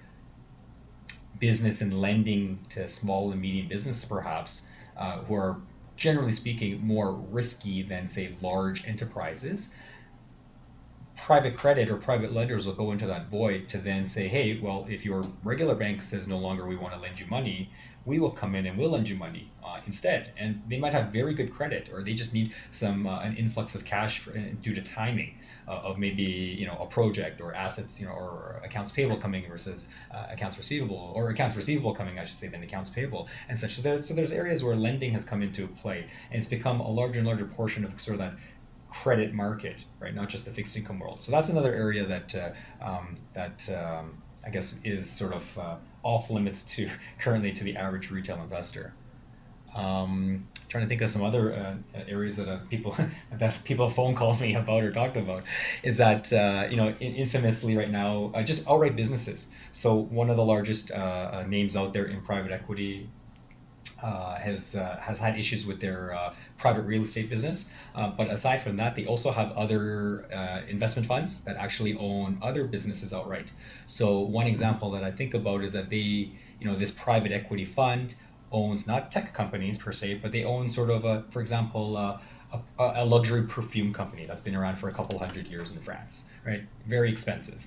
[1.44, 4.62] business and lending to small and medium businesses, perhaps,
[4.96, 5.60] uh, who are
[5.94, 9.68] generally speaking more risky than, say, large enterprises,
[11.26, 14.86] private credit or private lenders will go into that void to then say, hey, well,
[14.88, 17.70] if your regular bank says no longer we want to lend you money,
[18.06, 20.32] we will come in and we'll lend you money uh, instead.
[20.38, 23.74] And they might have very good credit, or they just need some uh, an influx
[23.74, 28.00] of cash for, uh, due to timing of maybe you know a project or assets,
[28.00, 32.24] you know, or accounts payable coming versus uh, accounts receivable, or accounts receivable coming, I
[32.24, 33.76] should say, than accounts payable, and such.
[33.76, 36.90] So there's, so there's areas where lending has come into play, and it's become a
[36.90, 38.34] larger and larger portion of sort of that
[38.88, 40.14] credit market, right?
[40.14, 41.22] Not just the fixed income world.
[41.22, 42.50] So that's another area that uh,
[42.84, 47.76] um, that um, I guess is sort of uh, off limits to currently to the
[47.76, 48.92] average retail investor.
[49.74, 52.96] Um, trying to think of some other uh, areas that uh, people
[53.32, 55.44] that people phone called me about or talked about
[55.82, 59.48] is that uh, you know infamously right now uh, just outright businesses.
[59.72, 63.08] So one of the largest uh, names out there in private equity
[64.02, 67.70] uh, has uh, has had issues with their uh, private real estate business.
[67.94, 72.38] Uh, but aside from that, they also have other uh, investment funds that actually own
[72.42, 73.50] other businesses outright.
[73.86, 77.64] So one example that I think about is that they, you know, this private equity
[77.64, 78.14] fund
[78.54, 81.96] owns not tech companies per se, but they own sort of a, for example.
[81.96, 82.18] Uh,
[82.78, 86.22] a, a luxury perfume company that's been around for a couple hundred years in France,
[86.46, 86.62] right?
[86.86, 87.66] Very expensive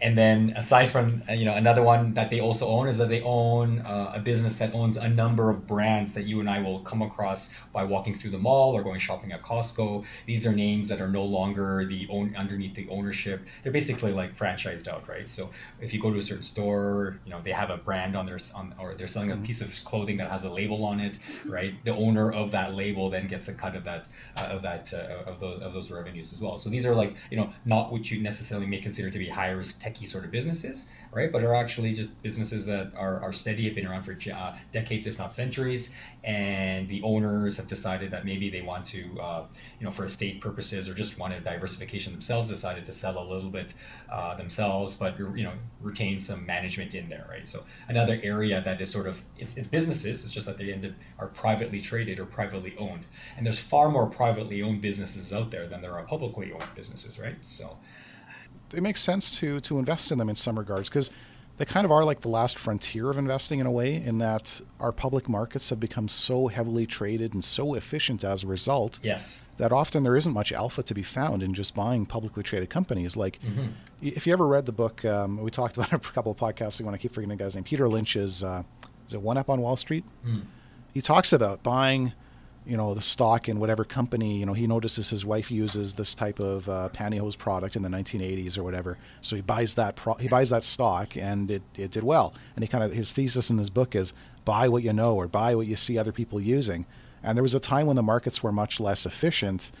[0.00, 3.08] and then aside from uh, you know another one that they also own is that
[3.08, 6.60] they own uh, a business that owns a number of brands that you and I
[6.60, 10.04] will come across by walking through the mall or going shopping at Costco.
[10.26, 13.44] These are names that are no longer the own underneath the ownership.
[13.62, 15.28] They're basically like franchised out, right?
[15.28, 18.24] So if you go to a certain store, you know they have a brand on
[18.24, 19.44] their on or they're selling a mm-hmm.
[19.44, 21.74] piece of clothing that has a label on it, right?
[21.84, 24.06] The owner of that label then gets a cut of that
[24.36, 26.56] uh, of that uh, of those of those revenues as well.
[26.56, 29.50] So these are like you know not what you necessarily may consider to be high
[29.50, 31.30] risk techie sort of businesses, right?
[31.32, 35.06] But are actually just businesses that are, are steady, have been around for uh, decades,
[35.06, 35.90] if not centuries,
[36.24, 39.44] and the owners have decided that maybe they want to, uh,
[39.78, 43.50] you know, for estate purposes or just wanted diversification themselves, decided to sell a little
[43.50, 43.74] bit
[44.10, 47.46] uh, themselves, but you know, retain some management in there, right?
[47.46, 50.22] So another area that is sort of it's, it's businesses.
[50.22, 53.04] It's just that they end up are privately traded or privately owned,
[53.36, 57.18] and there's far more privately owned businesses out there than there are publicly owned businesses,
[57.18, 57.36] right?
[57.42, 57.76] So
[58.72, 61.10] it makes sense to to invest in them in some regards because
[61.58, 64.60] they kind of are like the last frontier of investing in a way in that
[64.78, 69.44] our public markets have become so heavily traded and so efficient as a result yes
[69.56, 73.16] that often there isn't much alpha to be found in just buying publicly traded companies
[73.16, 73.66] like mm-hmm.
[74.00, 76.88] if you ever read the book um, we talked about a couple of podcasts ago
[76.88, 78.62] and i keep forgetting the guy's name peter lynch's uh,
[79.06, 80.42] is it one up on wall street mm.
[80.94, 82.12] he talks about buying
[82.68, 86.12] you know the stock in whatever company you know he notices his wife uses this
[86.12, 88.98] type of uh, pantyhose product in the 1980s or whatever.
[89.22, 92.34] So he buys that pro- he buys that stock and it, it did well.
[92.54, 94.12] And he kind of his thesis in his book is
[94.44, 96.84] buy what you know or buy what you see other people using.
[97.22, 99.72] And there was a time when the markets were much less efficient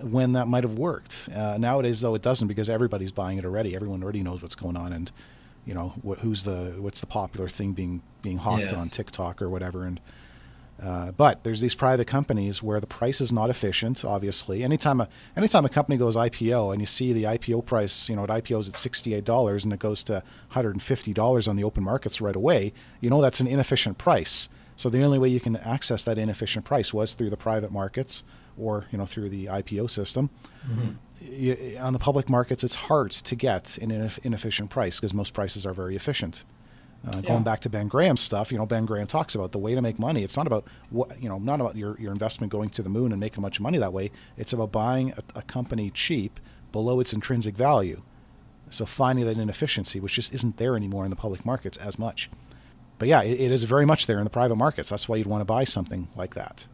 [0.00, 1.28] when that might have worked.
[1.34, 3.74] Uh, nowadays though it doesn't because everybody's buying it already.
[3.74, 5.10] Everyone already knows what's going on and
[5.64, 8.72] you know wh- who's the what's the popular thing being being hawked yes.
[8.72, 9.84] on TikTok or whatever.
[9.84, 10.00] And
[10.82, 14.04] uh, but there's these private companies where the price is not efficient.
[14.04, 18.16] Obviously, anytime a anytime a company goes IPO and you see the IPO price, you
[18.16, 21.48] know, it IPOs at sixty-eight dollars and it goes to one hundred and fifty dollars
[21.48, 22.72] on the open markets right away.
[23.00, 24.48] You know that's an inefficient price.
[24.76, 28.22] So the only way you can access that inefficient price was through the private markets
[28.58, 30.28] or you know through the IPO system.
[30.68, 31.82] Mm-hmm.
[31.82, 35.72] on the public markets, it's hard to get an inefficient price because most prices are
[35.72, 36.44] very efficient.
[37.06, 37.28] Uh, yeah.
[37.28, 39.82] Going back to Ben Graham's stuff, you know, Ben Graham talks about the way to
[39.82, 40.24] make money.
[40.24, 43.12] It's not about what you know, not about your, your investment going to the moon
[43.12, 44.10] and making a bunch of money that way.
[44.36, 46.40] It's about buying a, a company cheap
[46.72, 48.02] below its intrinsic value.
[48.70, 52.28] So finding that inefficiency, which just isn't there anymore in the public markets as much.
[52.98, 54.88] But yeah, it, it is very much there in the private markets.
[54.88, 56.66] That's why you'd want to buy something like that.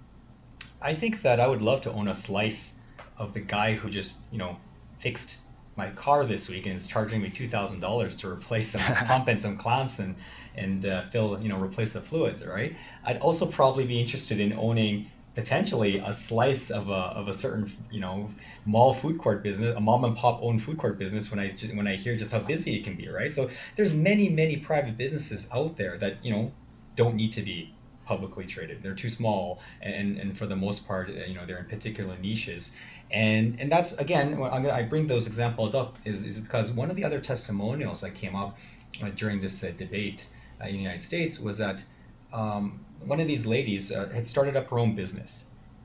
[0.80, 2.74] I think that I would love to own a slice
[3.18, 4.56] of the guy who just, you know,
[4.98, 5.36] fixed
[5.76, 9.28] my car this week and is charging me two thousand dollars to replace some pump
[9.28, 10.16] and some clamps and
[10.56, 12.76] and uh, fill you know replace the fluids, right?
[13.04, 17.72] I'd also probably be interested in owning potentially a slice of a, of a certain
[17.90, 18.28] you know
[18.66, 21.86] mall food court business a mom and pop owned food court business when i when
[21.86, 23.32] i hear just how busy it can be right?
[23.32, 26.52] So there's many many private businesses out there that you know
[26.96, 28.82] don't need to be publicly traded.
[28.82, 32.16] They're too small and and for the most part uh, you know they're in particular
[32.18, 32.74] niches
[33.12, 36.96] and and that's again gonna, i bring those examples up is, is because one of
[36.96, 38.56] the other testimonials that came up
[39.02, 40.26] uh, during this uh, debate
[40.60, 41.84] uh, in the united states was that
[42.32, 45.44] um, one of these ladies uh, had started up her own business.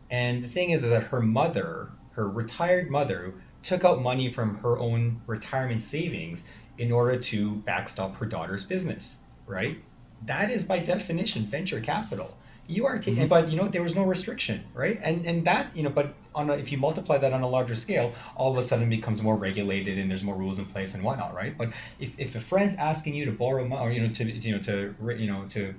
[0.10, 4.58] And the thing is, is that her mother, her retired mother, took out money from
[4.60, 6.46] her own retirement savings
[6.78, 9.78] in order to backstop her daughter's business, right?
[10.26, 12.37] That is by definition venture capital.
[12.68, 13.28] You are taking, mm-hmm.
[13.28, 15.00] but you know there was no restriction, right?
[15.02, 17.76] And and that you know, but on a, if you multiply that on a larger
[17.76, 20.94] scale, all of a sudden it becomes more regulated and there's more rules in place
[20.94, 21.58] and whatnot, right?
[21.58, 24.52] But if, if a friend's asking you to borrow money, or you know to you
[24.56, 25.74] know to you know to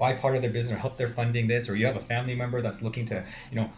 [0.00, 2.34] buy part of their business or help their funding this, or you have a family
[2.34, 3.70] member that's looking to, you know,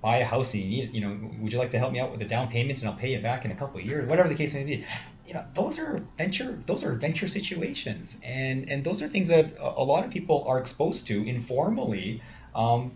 [0.00, 2.10] buy a house and you need, you know, would you like to help me out
[2.10, 4.28] with the down payment and I'll pay you back in a couple of years, whatever
[4.28, 4.84] the case may be.
[5.26, 9.54] You know, those are venture, those are venture situations, and and those are things that
[9.58, 12.22] a lot of people are exposed to informally,
[12.54, 12.92] um,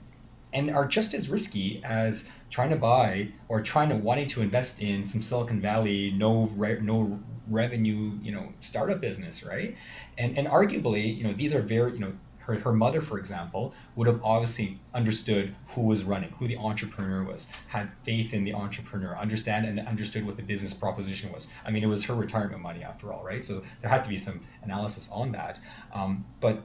[0.52, 4.80] and are just as risky as trying to buy or trying to wanting to invest
[4.82, 9.76] in some Silicon Valley no re- no revenue you know startup business, right?
[10.18, 12.12] And and arguably, you know, these are very you know
[12.48, 17.22] her, her mother, for example, would have obviously understood who was running, who the entrepreneur
[17.22, 21.46] was, had faith in the entrepreneur, understand and understood what the business proposition was.
[21.66, 23.44] I mean, it was her retirement money after all, right?
[23.44, 25.60] So there had to be some analysis on that.
[25.92, 26.62] Um, but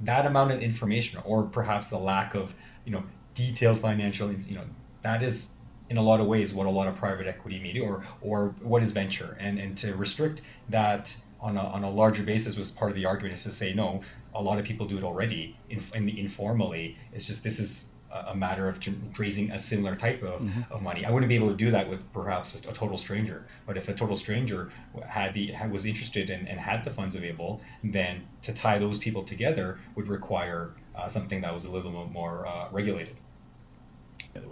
[0.00, 2.54] that amount of information, or perhaps the lack of,
[2.86, 3.02] you know,
[3.34, 4.64] detailed financial, you know,
[5.02, 5.50] that is
[5.90, 8.82] in a lot of ways what a lot of private equity media or or what
[8.82, 12.90] is venture, and and to restrict that on a, on a larger basis was part
[12.90, 14.00] of the argument is to say no
[14.36, 16.96] a lot of people do it already in, in informally.
[17.12, 17.86] It's just this is
[18.28, 18.78] a matter of
[19.18, 20.72] raising a similar type of, mm-hmm.
[20.72, 21.04] of money.
[21.04, 23.46] I wouldn't be able to do that with perhaps a total stranger.
[23.66, 24.70] But if a total stranger
[25.06, 28.98] had the had, was interested and, and had the funds available, then to tie those
[28.98, 33.16] people together would require uh, something that was a little bit more uh, regulated.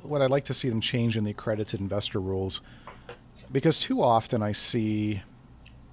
[0.03, 2.61] What I'd like to see them change in the accredited investor rules,
[3.53, 5.23] because too often I see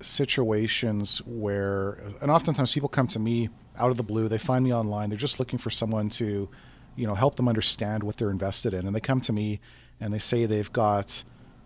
[0.02, 4.28] situations where, and oftentimes people come to me out of the blue.
[4.28, 5.10] They find me online.
[5.10, 6.50] They're just looking for someone to,
[6.96, 8.86] you know, help them understand what they're invested in.
[8.86, 9.60] And they come to me
[10.00, 11.24] and they say they've got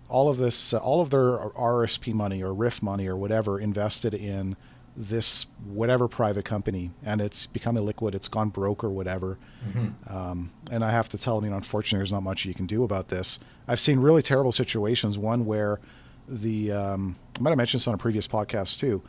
[0.07, 4.13] all of this, uh, all of their RSP money or RIF money or whatever invested
[4.13, 4.55] in
[4.97, 8.15] this whatever private company, and it's become illiquid.
[8.15, 9.37] It's gone broke or whatever.
[9.67, 10.15] Mm-hmm.
[10.15, 12.65] Um, and I have to tell them, you know, unfortunately, there's not much you can
[12.65, 13.39] do about this.
[13.67, 15.17] I've seen really terrible situations.
[15.17, 15.79] One where
[16.27, 19.01] the um, I might have mentioned this on a previous podcast too.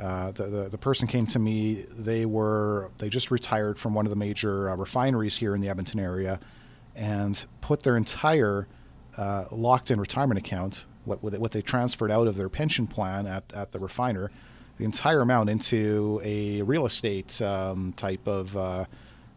[0.00, 1.86] Uh, the, the, the person came to me.
[1.90, 5.68] They were they just retired from one of the major uh, refineries here in the
[5.68, 6.40] Edmonton area,
[6.96, 8.66] and put their entire
[9.16, 13.72] uh, locked-in retirement account, what what they transferred out of their pension plan at, at
[13.72, 14.30] the refiner,
[14.78, 18.84] the entire amount into a real estate um, type of uh,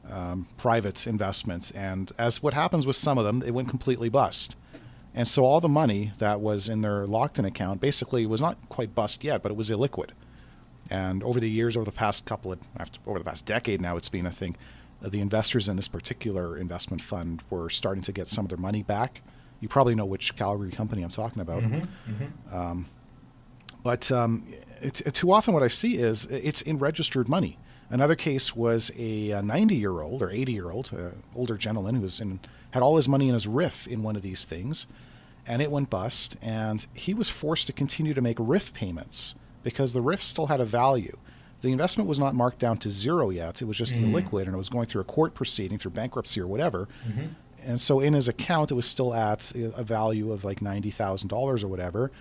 [0.09, 1.71] um, private investment.
[1.75, 4.55] And as what happens with some of them, it went completely bust.
[5.13, 8.93] And so all the money that was in their locked-in account basically was not quite
[8.93, 10.09] bust yet, but it was illiquid.
[10.89, 12.59] And over the years, over the past couple of,
[13.05, 14.55] over the past decade now, it's been a thing.
[15.01, 18.83] The investors in this particular investment fund were starting to get some of their money
[18.83, 19.21] back.
[19.59, 21.63] You probably know which Calgary company I'm talking about.
[21.63, 22.55] Mm-hmm, mm-hmm.
[22.55, 22.85] Um,
[23.83, 24.43] but um,
[24.81, 27.57] it, it, too often, what I see is it's in registered money.
[27.89, 32.01] Another case was a 90 year old or 80 year old, uh, older gentleman who
[32.01, 32.39] was in,
[32.71, 34.87] had all his money in his RIF in one of these things,
[35.45, 39.93] and it went bust, and he was forced to continue to make RIF payments because
[39.93, 41.17] the RIF still had a value.
[41.61, 43.61] The investment was not marked down to zero yet.
[43.61, 44.15] It was just mm-hmm.
[44.15, 46.87] illiquid and it was going through a court proceeding, through bankruptcy or whatever.
[47.07, 47.27] Mm-hmm.
[47.63, 51.67] And so in his account, it was still at a value of like $90,000 or
[51.67, 52.11] whatever.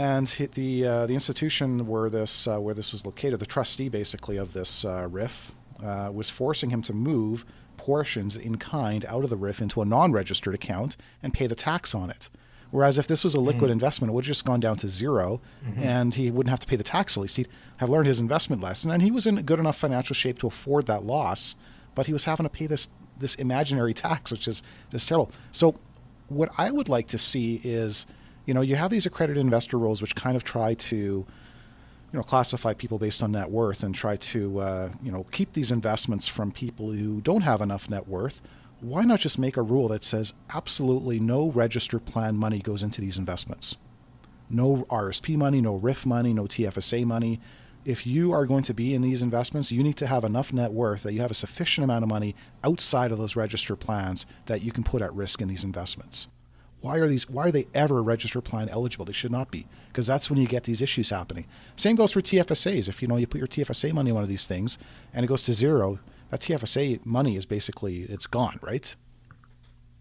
[0.00, 4.38] And the, uh, the institution where this, uh, where this was located, the trustee basically
[4.38, 5.52] of this uh, RIF,
[5.84, 7.44] uh, was forcing him to move
[7.76, 11.54] portions in kind out of the RIF into a non registered account and pay the
[11.54, 12.30] tax on it.
[12.70, 13.72] Whereas if this was a liquid mm-hmm.
[13.72, 15.82] investment, it would have just gone down to 0 mm-hmm.
[15.82, 17.36] and he wouldn't have to pay the tax at least.
[17.36, 18.90] He'd have learned his investment lesson.
[18.90, 21.56] And he was in good enough financial shape to afford that loss,
[21.94, 22.88] but he was having to pay this
[23.18, 25.30] this imaginary tax, which is just terrible.
[25.52, 25.74] So
[26.28, 28.06] what I would like to see is,
[28.50, 31.26] you know, you have these accredited investor rules which kind of try to you
[32.18, 35.70] know, classify people based on net worth and try to, uh, you know, keep these
[35.70, 38.42] investments from people who don't have enough net worth
[38.80, 43.00] why not just make a rule that says absolutely no registered plan money goes into
[43.00, 43.76] these investments?
[44.50, 47.40] no RSP money, no RIF money, no TFSA money.
[47.84, 50.72] If you are going to be in these investments, you need to have enough net
[50.72, 54.62] worth that you have a sufficient amount of money outside of those registered plans that
[54.62, 56.26] you can put at risk in these investments.
[56.80, 59.04] Why are these why are they ever register plan eligible?
[59.04, 61.46] They should not be because that's when you get these issues happening.
[61.76, 62.88] Same goes for TFSAs.
[62.88, 64.78] If you know you put your TFSA money in one of these things
[65.12, 65.98] and it goes to zero,
[66.30, 68.94] that TFSA money is basically it's gone, right?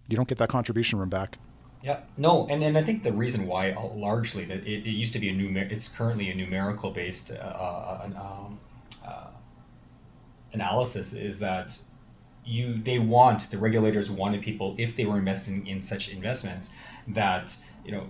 [0.08, 1.38] You don't get that contribution room back.
[1.82, 5.14] Yeah, no, and, and I think the reason why uh, largely that it, it used
[5.14, 8.60] to be a numer it's currently a numerical based uh, uh, um,
[9.06, 9.28] uh,
[10.52, 11.78] analysis is that
[12.50, 16.72] you they want the regulators wanted people if they were investing in such investments
[17.08, 18.10] that you know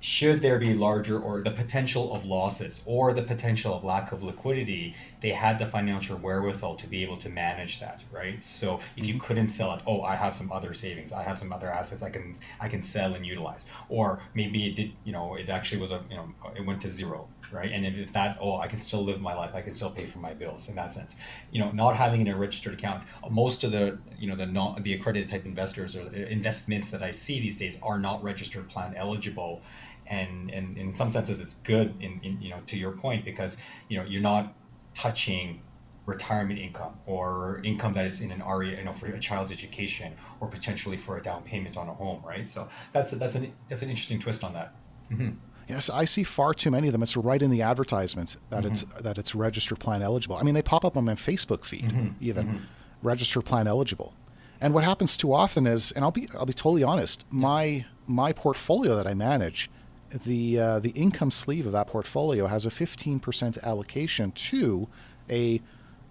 [0.00, 4.22] should there be larger or the potential of losses or the potential of lack of
[4.22, 8.42] liquidity, they had the financial wherewithal to be able to manage that, right?
[8.42, 9.26] So if you mm-hmm.
[9.26, 12.10] couldn't sell it, oh, I have some other savings, I have some other assets I
[12.10, 15.90] can I can sell and utilize, or maybe it did, you know, it actually was
[15.90, 17.70] a, you know, it went to zero, right?
[17.70, 20.06] And if if that, oh, I can still live my life, I can still pay
[20.06, 21.14] for my bills in that sense.
[21.50, 24.82] You know, not having in a registered account, most of the, you know, the non
[24.82, 28.94] the accredited type investors or investments that I see these days are not registered plan
[28.96, 29.62] eligible
[30.10, 33.58] and, and in some senses it's good in, in you know to your point because
[33.88, 34.54] you know you're not
[34.94, 35.60] touching
[36.08, 40.14] retirement income or income that is in an area you know, for a child's education
[40.40, 42.48] or potentially for a down payment on a home, right?
[42.48, 44.74] So that's that's an that's an interesting twist on that.
[45.12, 45.30] Mm-hmm.
[45.68, 47.02] Yes, I see far too many of them.
[47.02, 48.72] It's right in the advertisements that mm-hmm.
[48.72, 50.36] it's that it's register plan eligible.
[50.36, 52.08] I mean, they pop up on my Facebook feed, mm-hmm.
[52.20, 52.64] even mm-hmm.
[53.02, 54.14] register plan eligible.
[54.60, 58.32] And what happens too often is, and I'll be I'll be totally honest, my my
[58.32, 59.70] portfolio that I manage
[60.10, 64.88] the uh, the income sleeve of that portfolio has a 15% allocation to
[65.28, 65.60] a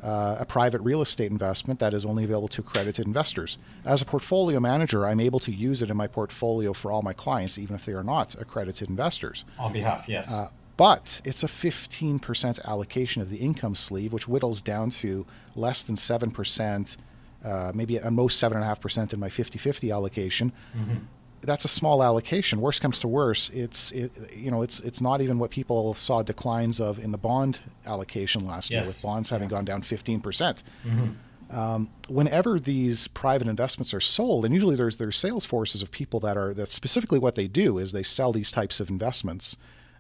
[0.04, 3.58] uh, a private real estate investment that is only available to accredited investors.
[3.86, 7.14] As a portfolio manager, I'm able to use it in my portfolio for all my
[7.14, 9.44] clients, even if they are not accredited investors.
[9.58, 10.32] On behalf, yes.
[10.32, 15.26] Uh, but it's a 15% allocation of the income sleeve, which whittles down to
[15.56, 16.98] less than 7%,
[17.44, 20.54] uh, maybe at most 7.5% in my 50 50 allocation.
[20.76, 20.98] Mm-hmm
[21.42, 22.62] that's a small allocation.
[22.62, 26.24] Worst comes to worst, it's it, you know it's it's not even what people saw
[26.24, 28.82] declines of in the bond allocation last yes.
[28.82, 29.56] year, with bonds having yeah.
[29.56, 30.64] gone down 15 percent.
[30.86, 31.12] Mm-hmm.
[31.50, 36.20] Um, whenever these private investments are sold, and usually there's there's sales forces of people
[36.22, 39.56] that are that specifically what they do is they sell these types of investments,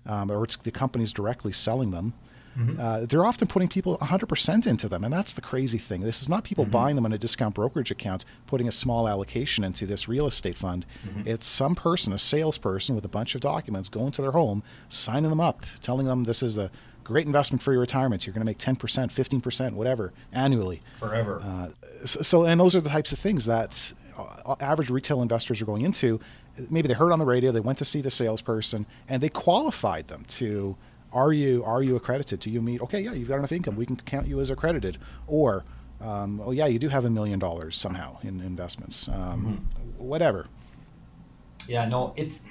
[0.06, 2.14] um, or it's the companies directly selling them.
[2.58, 2.80] Mm-hmm.
[2.80, 5.04] Uh, they're often putting people 100% into them.
[5.04, 6.02] And that's the crazy thing.
[6.02, 6.72] This is not people mm-hmm.
[6.72, 10.58] buying them on a discount brokerage account, putting a small allocation into this real estate
[10.58, 10.86] fund.
[11.08, 11.28] Mm-hmm.
[11.28, 15.30] It's some person, a salesperson with a bunch of documents, going to their home, signing
[15.30, 16.72] them up, telling them this is a
[17.04, 18.26] great investment for your retirement.
[18.26, 20.82] You're going to make 10%, 15%, whatever, annually.
[21.00, 21.42] Forever.
[21.44, 21.70] Uh,
[22.06, 25.66] so, so, and those are the types of things that uh, average retail investors are
[25.66, 26.20] going into.
[26.70, 30.08] Maybe they heard on the radio, they went to see the salesperson, and they qualified
[30.08, 30.76] them to
[31.14, 32.40] are you are you accredited?
[32.42, 32.82] Do you meet?
[32.82, 33.76] Okay, yeah, you've got enough income.
[33.76, 34.98] We can count you as accredited.
[35.28, 35.64] Or,
[36.02, 39.08] um, oh yeah, you do have a million dollars somehow in investments.
[39.08, 40.04] Um, mm-hmm.
[40.04, 40.48] Whatever.
[41.68, 42.46] Yeah, no, it's.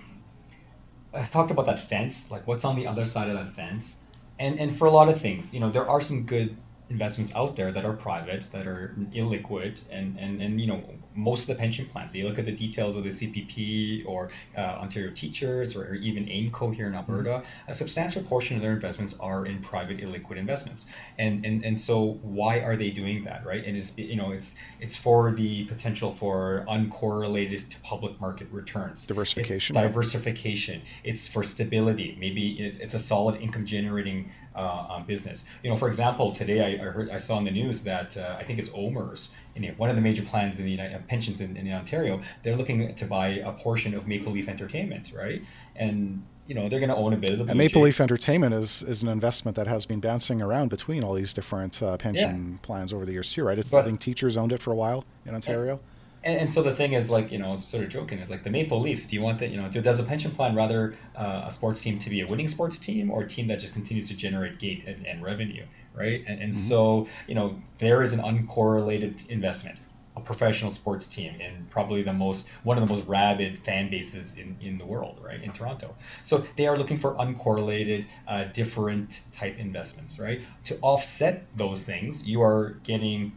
[1.14, 3.96] I talked about that fence, like what's on the other side of that fence,
[4.38, 6.56] and and for a lot of things, you know, there are some good
[6.88, 10.82] investments out there that are private, that are illiquid, and, and, and you know
[11.16, 12.12] most of the pension plans.
[12.12, 15.94] So you look at the details of the CPP or uh, Ontario Teachers or, or,
[15.94, 16.96] even AIMCO here in.
[16.96, 17.30] Alberta.
[17.30, 17.70] Mm-hmm.
[17.70, 20.86] A substantial portion of their investments are in private illiquid investments,
[21.18, 23.64] and and, and so why are they doing that, right?
[23.64, 29.06] And it's you know it's it's for the potential for uncorrelated to public market returns.
[29.06, 29.76] Diversification.
[29.76, 30.82] It's diversification.
[31.04, 32.16] It's for stability.
[32.18, 35.44] Maybe it, it's a solid income generating uh, um, business.
[35.62, 38.36] You know, for example, today I, I, heard I saw in the news that uh,
[38.38, 40.98] I think it's OMERS, you know, one of the major plans in the United, uh,
[41.08, 42.20] pensions in, in Ontario.
[42.42, 45.42] They're looking to buy a portion of Maple Leaf Entertainment, right?
[45.74, 47.44] And you know they're going to own a bit of the.
[47.46, 51.14] And Maple Leaf Entertainment is is an investment that has been bouncing around between all
[51.14, 52.58] these different uh, pension yeah.
[52.66, 53.58] plans over the years too, right?
[53.58, 55.80] It's, but, I think teachers owned it for a while in Ontario
[56.26, 58.50] and, and, so the thing is like you know sort of joking is like the
[58.50, 59.06] Maple Leafs.
[59.06, 61.98] Do you want that you know does a pension plan rather uh, a sports team
[62.00, 64.84] to be a winning sports team or a team that just continues to generate gate
[64.86, 65.64] and, and revenue,
[65.96, 66.22] right?
[66.26, 66.68] And, and mm-hmm.
[66.68, 69.78] so you know there is an uncorrelated investment,
[70.16, 74.36] a professional sports team in probably the most one of the most rabid fan bases
[74.36, 75.42] in, in the world, right?
[75.42, 75.94] In Toronto.
[76.24, 80.40] So they are looking for uncorrelated, uh, different type investments, right?
[80.64, 83.32] To offset those things, you are getting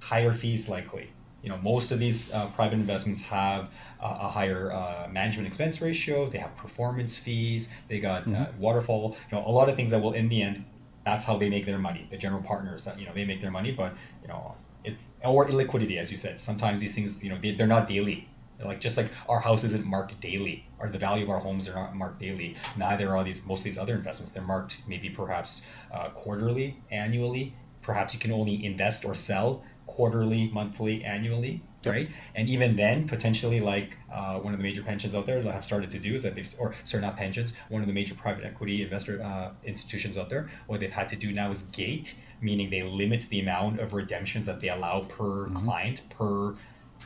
[0.00, 1.10] higher fees likely
[1.42, 3.70] you know, most of these uh, private investments have
[4.00, 6.28] a, a higher uh, management expense ratio.
[6.28, 7.68] They have performance fees.
[7.88, 8.60] They got uh, mm-hmm.
[8.60, 9.16] waterfall.
[9.30, 10.64] You know, a lot of things that will, in the end,
[11.08, 12.06] that's how they make their money.
[12.10, 13.92] The general partners that you know they make their money, but
[14.22, 14.54] you know
[14.84, 16.40] it's or illiquidity, as you said.
[16.40, 18.28] Sometimes these things, you know, they, they're not daily.
[18.64, 21.74] Like just like our house isn't marked daily, or the value of our homes are
[21.74, 22.56] not marked daily.
[22.76, 24.32] Neither are these most of these other investments.
[24.32, 27.54] They're marked maybe perhaps uh, quarterly, annually.
[27.82, 31.94] Perhaps you can only invest or sell quarterly, monthly, annually, yep.
[31.94, 32.08] right?
[32.34, 35.64] And even then, potentially, like uh, one of the major pensions out there that have
[35.64, 38.44] started to do is that they've, or sorry, not pensions, one of the major private
[38.44, 42.70] equity investor uh, institutions out there, what they've had to do now is gate, meaning
[42.70, 45.56] they limit the amount of redemptions that they allow per mm-hmm.
[45.56, 46.56] client per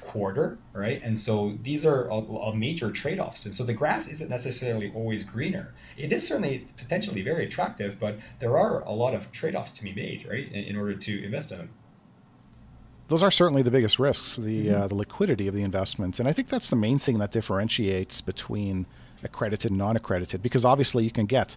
[0.01, 1.03] quarter, right?
[1.03, 3.45] And so these are a, a major trade-offs.
[3.45, 5.75] And so the grass isn't necessarily always greener.
[5.99, 9.93] It is certainly potentially very attractive, but there are a lot of trade-offs to be
[9.93, 11.71] made, right, in, in order to invest in them
[13.13, 14.83] those are certainly the biggest risks the mm-hmm.
[14.83, 16.19] uh, the liquidity of the investments.
[16.19, 18.87] And i think that's the main thing that differentiates between
[19.23, 21.57] accredited and non-accredited because obviously you can get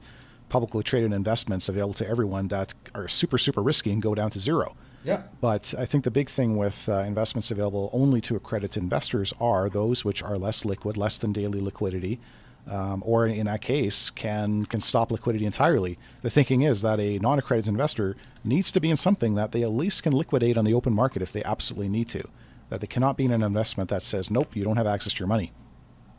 [0.49, 4.39] publicly traded investments available to everyone that are super super risky and go down to
[4.39, 4.75] zero.
[5.05, 5.23] Yeah.
[5.39, 9.69] But i think the big thing with uh, investments available only to accredited investors are
[9.69, 12.19] those which are less liquid less than daily liquidity
[12.67, 15.97] um, or in that case, can can stop liquidity entirely.
[16.21, 19.71] The thinking is that a non-accredited investor needs to be in something that they at
[19.71, 22.27] least can liquidate on the open market if they absolutely need to.
[22.69, 25.19] That they cannot be in an investment that says, "Nope, you don't have access to
[25.19, 25.51] your money."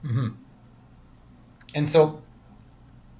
[0.04, 0.28] Mm-hmm.
[1.74, 2.22] And so,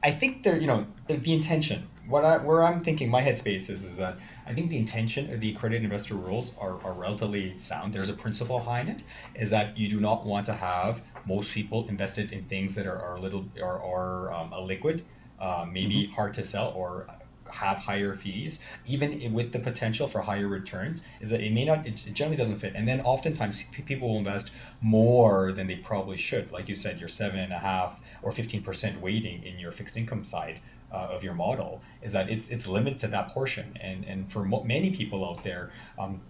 [0.02, 1.88] I think there, you know, the, the intention.
[2.08, 5.40] What I, where I'm thinking, my headspace is, is that I think the intention of
[5.40, 7.92] the accredited investor rules are, are relatively sound.
[7.92, 9.02] There's a principle behind it,
[9.34, 13.00] is that you do not want to have most people invested in things that are,
[13.00, 15.04] are a little or are um, a liquid,
[15.40, 16.14] uh, maybe mm-hmm.
[16.14, 17.06] hard to sell or
[17.50, 21.86] have higher fees, even with the potential for higher returns, is that it may not,
[21.86, 22.74] it generally doesn't fit.
[22.74, 24.50] And then oftentimes people will invest
[24.80, 26.52] more than they probably should.
[26.52, 30.24] Like you said, your seven and a half or 15% weighting in your fixed income
[30.24, 30.60] side
[30.92, 33.76] uh, of your model is that it's it's limited to that portion.
[33.80, 36.20] And and for mo- many people out there, um,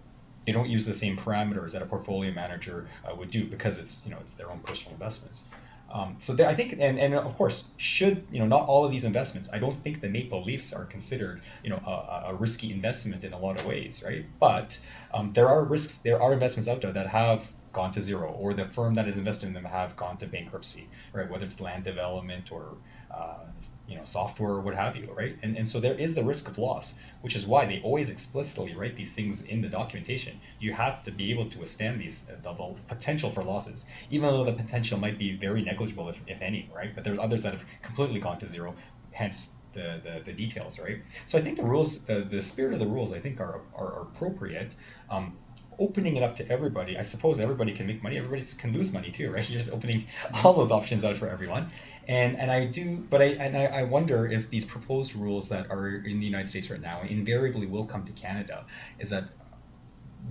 [0.45, 4.01] they don't use the same parameters that a portfolio manager uh, would do because it's
[4.05, 5.43] you know it's their own personal investments.
[5.89, 8.91] Um, so there, I think, and, and of course, should you know not all of
[8.91, 12.71] these investments, I don't think the Maple Leafs are considered you know a, a risky
[12.71, 14.25] investment in a lot of ways, right?
[14.39, 14.79] But
[15.13, 18.53] um, there are risks, there are investments out there that have gone to zero, or
[18.53, 21.29] the firm that is invested in them have gone to bankruptcy, right?
[21.29, 22.77] Whether it's land development or
[23.11, 23.45] uh,
[23.87, 25.37] you know software or what have you, right?
[25.43, 28.75] And and so there is the risk of loss which is why they always explicitly
[28.75, 30.39] write these things in the documentation.
[30.59, 34.43] You have to be able to withstand these uh, the, potential for losses, even though
[34.43, 36.93] the potential might be very negligible, if, if any, right?
[36.93, 38.75] But there's others that have completely gone to zero,
[39.11, 41.01] hence the, the, the details, right?
[41.25, 43.93] So I think the rules, the, the spirit of the rules, I think are, are,
[43.93, 44.71] are appropriate.
[45.09, 45.37] Um,
[45.79, 48.17] opening it up to everybody, I suppose everybody can make money.
[48.17, 49.47] Everybody can lose money too, right?
[49.49, 50.05] You're just opening
[50.43, 51.71] all those options out for everyone.
[52.07, 55.89] And and I do, but I and I, wonder if these proposed rules that are
[55.89, 58.65] in the United States right now invariably will come to Canada.
[58.97, 59.25] Is that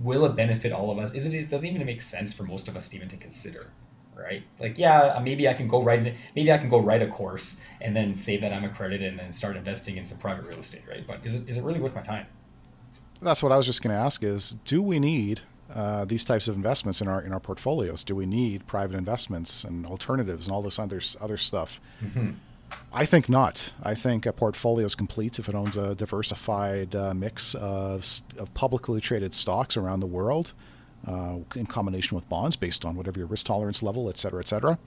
[0.01, 1.13] will it benefit all of us?
[1.13, 3.67] Is it, it doesn't even make sense for most of us even to consider,
[4.15, 4.43] right?
[4.59, 7.59] Like, yeah, uh, maybe I can go write maybe I can go write a course
[7.79, 10.83] and then say that I'm accredited and then start investing in some private real estate,
[10.89, 11.05] right?
[11.05, 12.25] But is it is it really worth my time?
[13.21, 15.41] That's what I was just going to ask: is do we need
[15.73, 18.03] uh, these types of investments in our in our portfolios?
[18.03, 21.79] Do we need private investments and alternatives and all this other other stuff?
[22.03, 22.31] Mm-hmm.
[22.91, 23.73] I think not.
[23.81, 28.05] I think a portfolio is complete if it owns a diversified uh, mix of,
[28.37, 30.51] of publicly traded stocks around the world,
[31.07, 34.49] uh, in combination with bonds, based on whatever your risk tolerance level, et cetera, et
[34.49, 34.77] cetera.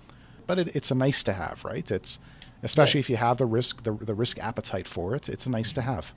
[0.47, 1.91] But it, it's a nice to have, right?
[1.91, 2.19] It's
[2.63, 3.07] especially yes.
[3.07, 5.29] if you have the risk the, the risk appetite for it.
[5.29, 6.13] It's a nice to have.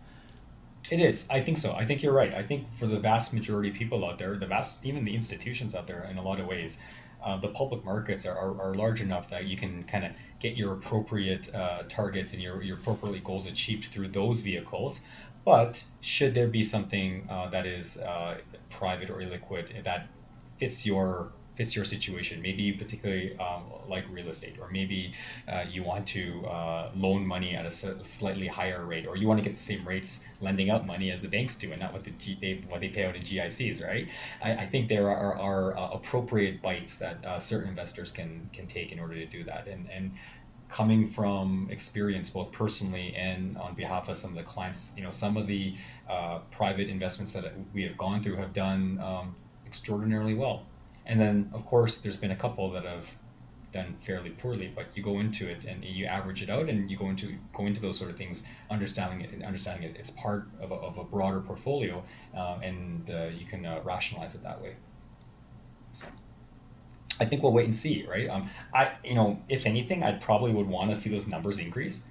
[0.91, 1.27] It is.
[1.29, 1.73] I think so.
[1.73, 2.33] I think you're right.
[2.33, 5.75] I think for the vast majority of people out there, the vast, even the institutions
[5.75, 6.77] out there, in a lot of ways,
[7.23, 10.11] uh, the public markets are, are, are, large enough that you can kind of
[10.41, 14.99] get your appropriate uh, targets and your, your appropriate goals achieved through those vehicles.
[15.45, 20.07] But should there be something uh, that is uh, private or illiquid that
[20.57, 22.41] fits your fits your situation.
[22.41, 25.13] Maybe you particularly um, like real estate, or maybe
[25.47, 29.39] uh, you want to uh, loan money at a slightly higher rate, or you want
[29.39, 32.03] to get the same rates lending out money as the banks do, and not what
[32.03, 34.09] the G- they, what they pay out in GICs, right?
[34.41, 38.67] I, I think there are, are uh, appropriate bites that uh, certain investors can can
[38.67, 40.11] take in order to do that, and and
[40.69, 45.11] coming from experience both personally and on behalf of some of the clients you know
[45.11, 45.75] some of the
[46.09, 49.35] uh, private investments that we have gone through have done um,
[49.67, 50.65] extraordinarily well
[51.05, 53.07] and then, of course, there's been a couple that have
[53.71, 56.97] done fairly poorly, but you go into it and you average it out, and you
[56.97, 60.71] go into go into those sort of things, understanding it, understanding it, it's part of
[60.71, 62.03] a, of a broader portfolio,
[62.35, 64.75] uh, and uh, you can uh, rationalize it that way.
[65.91, 66.05] So.
[67.19, 68.27] I think we'll wait and see, right?
[68.27, 72.01] Um, I, you know, if anything, I probably would want to see those numbers increase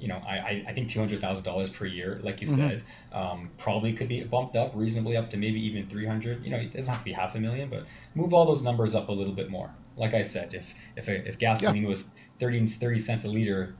[0.00, 2.56] you know, I, I think two hundred thousand dollars per year, like you mm-hmm.
[2.56, 6.44] said, um, probably could be bumped up reasonably up to maybe even three hundred.
[6.44, 7.84] You know, it doesn't have to be half a million, but
[8.14, 9.70] move all those numbers up a little bit more.
[9.96, 11.88] Like I said, if if if gasoline yeah.
[11.88, 13.74] was 30, 30 cents a liter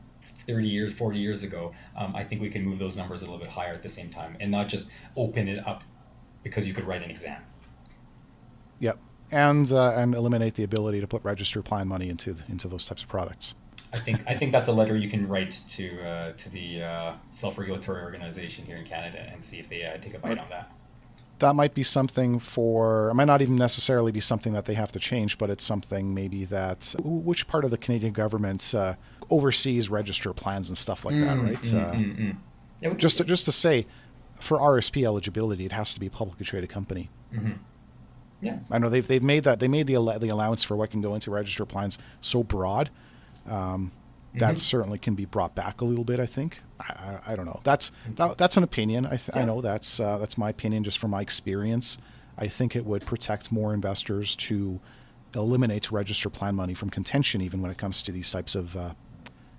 [0.46, 3.38] 30 years, 40 years ago, um, I think we can move those numbers a little
[3.38, 5.82] bit higher at the same time and not just open it up
[6.42, 7.40] because you could write an exam.
[8.80, 8.98] Yep,
[9.30, 13.02] and uh, and eliminate the ability to put register plan money into into those types
[13.02, 13.54] of products.
[13.92, 17.14] I think I think that's a letter you can write to uh, to the uh,
[17.32, 20.38] self-regulatory organization here in Canada and see if they uh, take a bite right.
[20.38, 20.72] on that.
[21.40, 23.10] That might be something for.
[23.10, 26.14] It might not even necessarily be something that they have to change, but it's something
[26.14, 28.94] maybe that which part of the Canadian government uh,
[29.30, 31.62] oversees register plans and stuff like mm, that, right?
[31.62, 32.36] Mm, uh, mm, mm,
[32.80, 33.86] yeah, just to, just to say,
[34.36, 37.10] for RSP eligibility, it has to be a publicly traded company.
[37.34, 37.52] Mm-hmm.
[38.42, 41.00] Yeah, I know they've they've made that they made the the allowance for what can
[41.00, 42.90] go into register plans so broad.
[43.48, 43.92] Um,
[44.34, 44.56] that mm-hmm.
[44.56, 46.20] certainly can be brought back a little bit.
[46.20, 46.60] I think.
[46.78, 47.60] I, I, I don't know.
[47.64, 49.06] That's that, that's an opinion.
[49.06, 49.42] I, th- yeah.
[49.42, 51.98] I know that's uh, that's my opinion, just from my experience.
[52.38, 54.80] I think it would protect more investors to
[55.34, 58.94] eliminate register plan money from contention, even when it comes to these types of uh,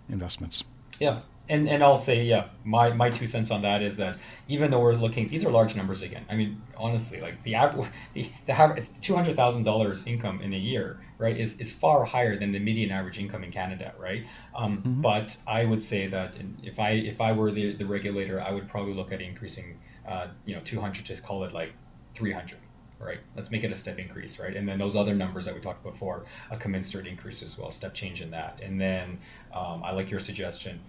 [0.10, 0.64] investments.
[1.00, 1.22] Yeah,
[1.52, 4.80] and and I'll say, yeah, my my two cents on that is that even though
[4.80, 6.26] we're looking, these are large numbers again.
[6.30, 10.58] I mean, honestly, like the average, the, the two hundred thousand dollars income in a
[10.58, 14.26] year, right, is is far higher than the median average income in Canada, right?
[14.56, 15.02] Um, mm-hmm.
[15.02, 18.70] But I would say that if I if I were the the regulator, I would
[18.70, 19.78] probably look at increasing,
[20.08, 21.74] uh, you know, two hundred to call it like
[22.16, 22.60] three hundred
[23.04, 23.20] right?
[23.36, 24.56] Let's make it a step increase, right?
[24.56, 27.96] And then those other numbers that we talked before, a commensurate increase as well, step
[27.96, 28.62] change in that.
[28.62, 29.18] And then
[29.54, 30.80] um, I like your suggestion,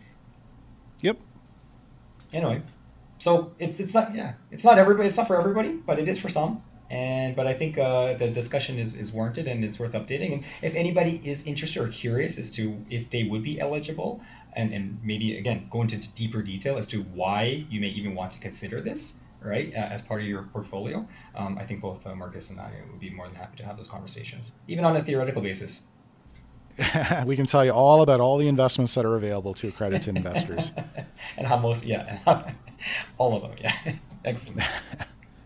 [1.03, 1.19] Yep.
[2.33, 2.63] Anyway,
[3.19, 6.19] so it's it's not yeah it's not everybody it's not for everybody, but it is
[6.19, 6.63] for some.
[6.91, 10.33] And but I think uh, the discussion is, is warranted and it's worth updating.
[10.35, 14.21] And if anybody is interested or curious as to if they would be eligible,
[14.53, 18.35] and, and maybe again go into deeper detail as to why you may even want
[18.35, 22.15] to consider this, right, uh, as part of your portfolio, um, I think both uh,
[22.15, 25.03] Markus and I would be more than happy to have those conversations, even on a
[25.03, 25.83] theoretical basis.
[27.27, 30.73] we can tell you all about all the investments that are available to accredited investors.
[31.37, 32.18] and how most, yeah,
[33.18, 33.95] all of them, yeah.
[34.25, 34.62] Excellent.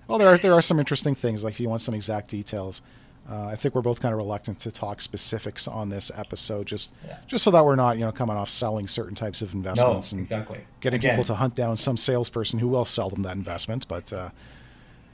[0.08, 1.42] well, there are there are some interesting things.
[1.42, 2.82] Like if you want some exact details,
[3.28, 6.92] uh, I think we're both kind of reluctant to talk specifics on this episode, just
[7.04, 7.18] yeah.
[7.26, 10.16] just so that we're not you know coming off selling certain types of investments no,
[10.16, 10.60] and exactly.
[10.80, 11.12] getting Again.
[11.12, 13.88] people to hunt down some salesperson who will sell them that investment.
[13.88, 14.30] But uh,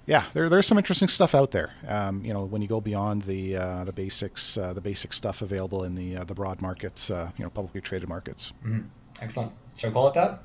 [0.06, 1.70] yeah, there, there's some interesting stuff out there.
[1.86, 5.42] Um, you know, when you go beyond the uh, the basics, uh, the basic stuff
[5.42, 8.52] available in the uh, the broad markets, uh, you know, publicly traded markets.
[8.64, 8.80] Mm-hmm.
[9.20, 9.52] Excellent.
[9.76, 10.42] Shall we call it that?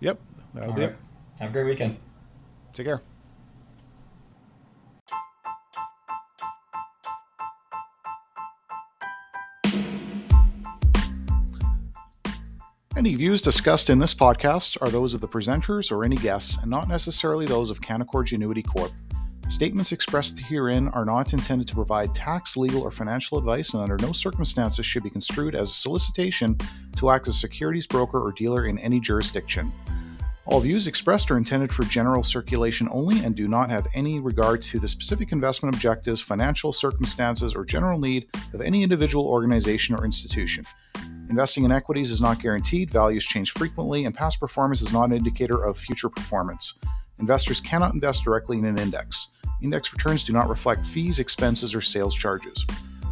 [0.00, 0.18] Yep,
[0.54, 0.90] that'll All be right.
[0.90, 0.96] it.
[1.40, 1.96] Have a great weekend.
[2.72, 3.02] Take care.
[12.96, 16.70] Any views discussed in this podcast are those of the presenters or any guests, and
[16.70, 18.90] not necessarily those of Canaccord Genuity Corp.
[19.50, 23.98] Statements expressed herein are not intended to provide tax, legal, or financial advice, and under
[23.98, 26.56] no circumstances should be construed as a solicitation
[26.96, 29.70] to act as securities broker or dealer in any jurisdiction.
[30.46, 34.62] All views expressed are intended for general circulation only and do not have any regard
[34.62, 40.06] to the specific investment objectives, financial circumstances, or general need of any individual organization or
[40.06, 40.64] institution.
[41.28, 45.16] Investing in equities is not guaranteed, values change frequently, and past performance is not an
[45.16, 46.74] indicator of future performance.
[47.18, 49.28] Investors cannot invest directly in an index.
[49.60, 52.64] Index returns do not reflect fees, expenses, or sales charges.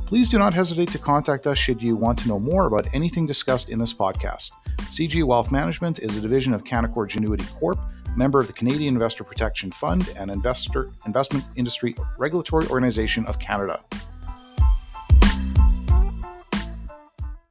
[0.07, 3.27] Please do not hesitate to contact us should you want to know more about anything
[3.27, 4.51] discussed in this podcast.
[4.83, 7.81] CG Wealth Management is a division of Canaccord Genuity Corp,
[8.17, 13.83] member of the Canadian Investor Protection Fund, and investor investment industry regulatory organization of Canada.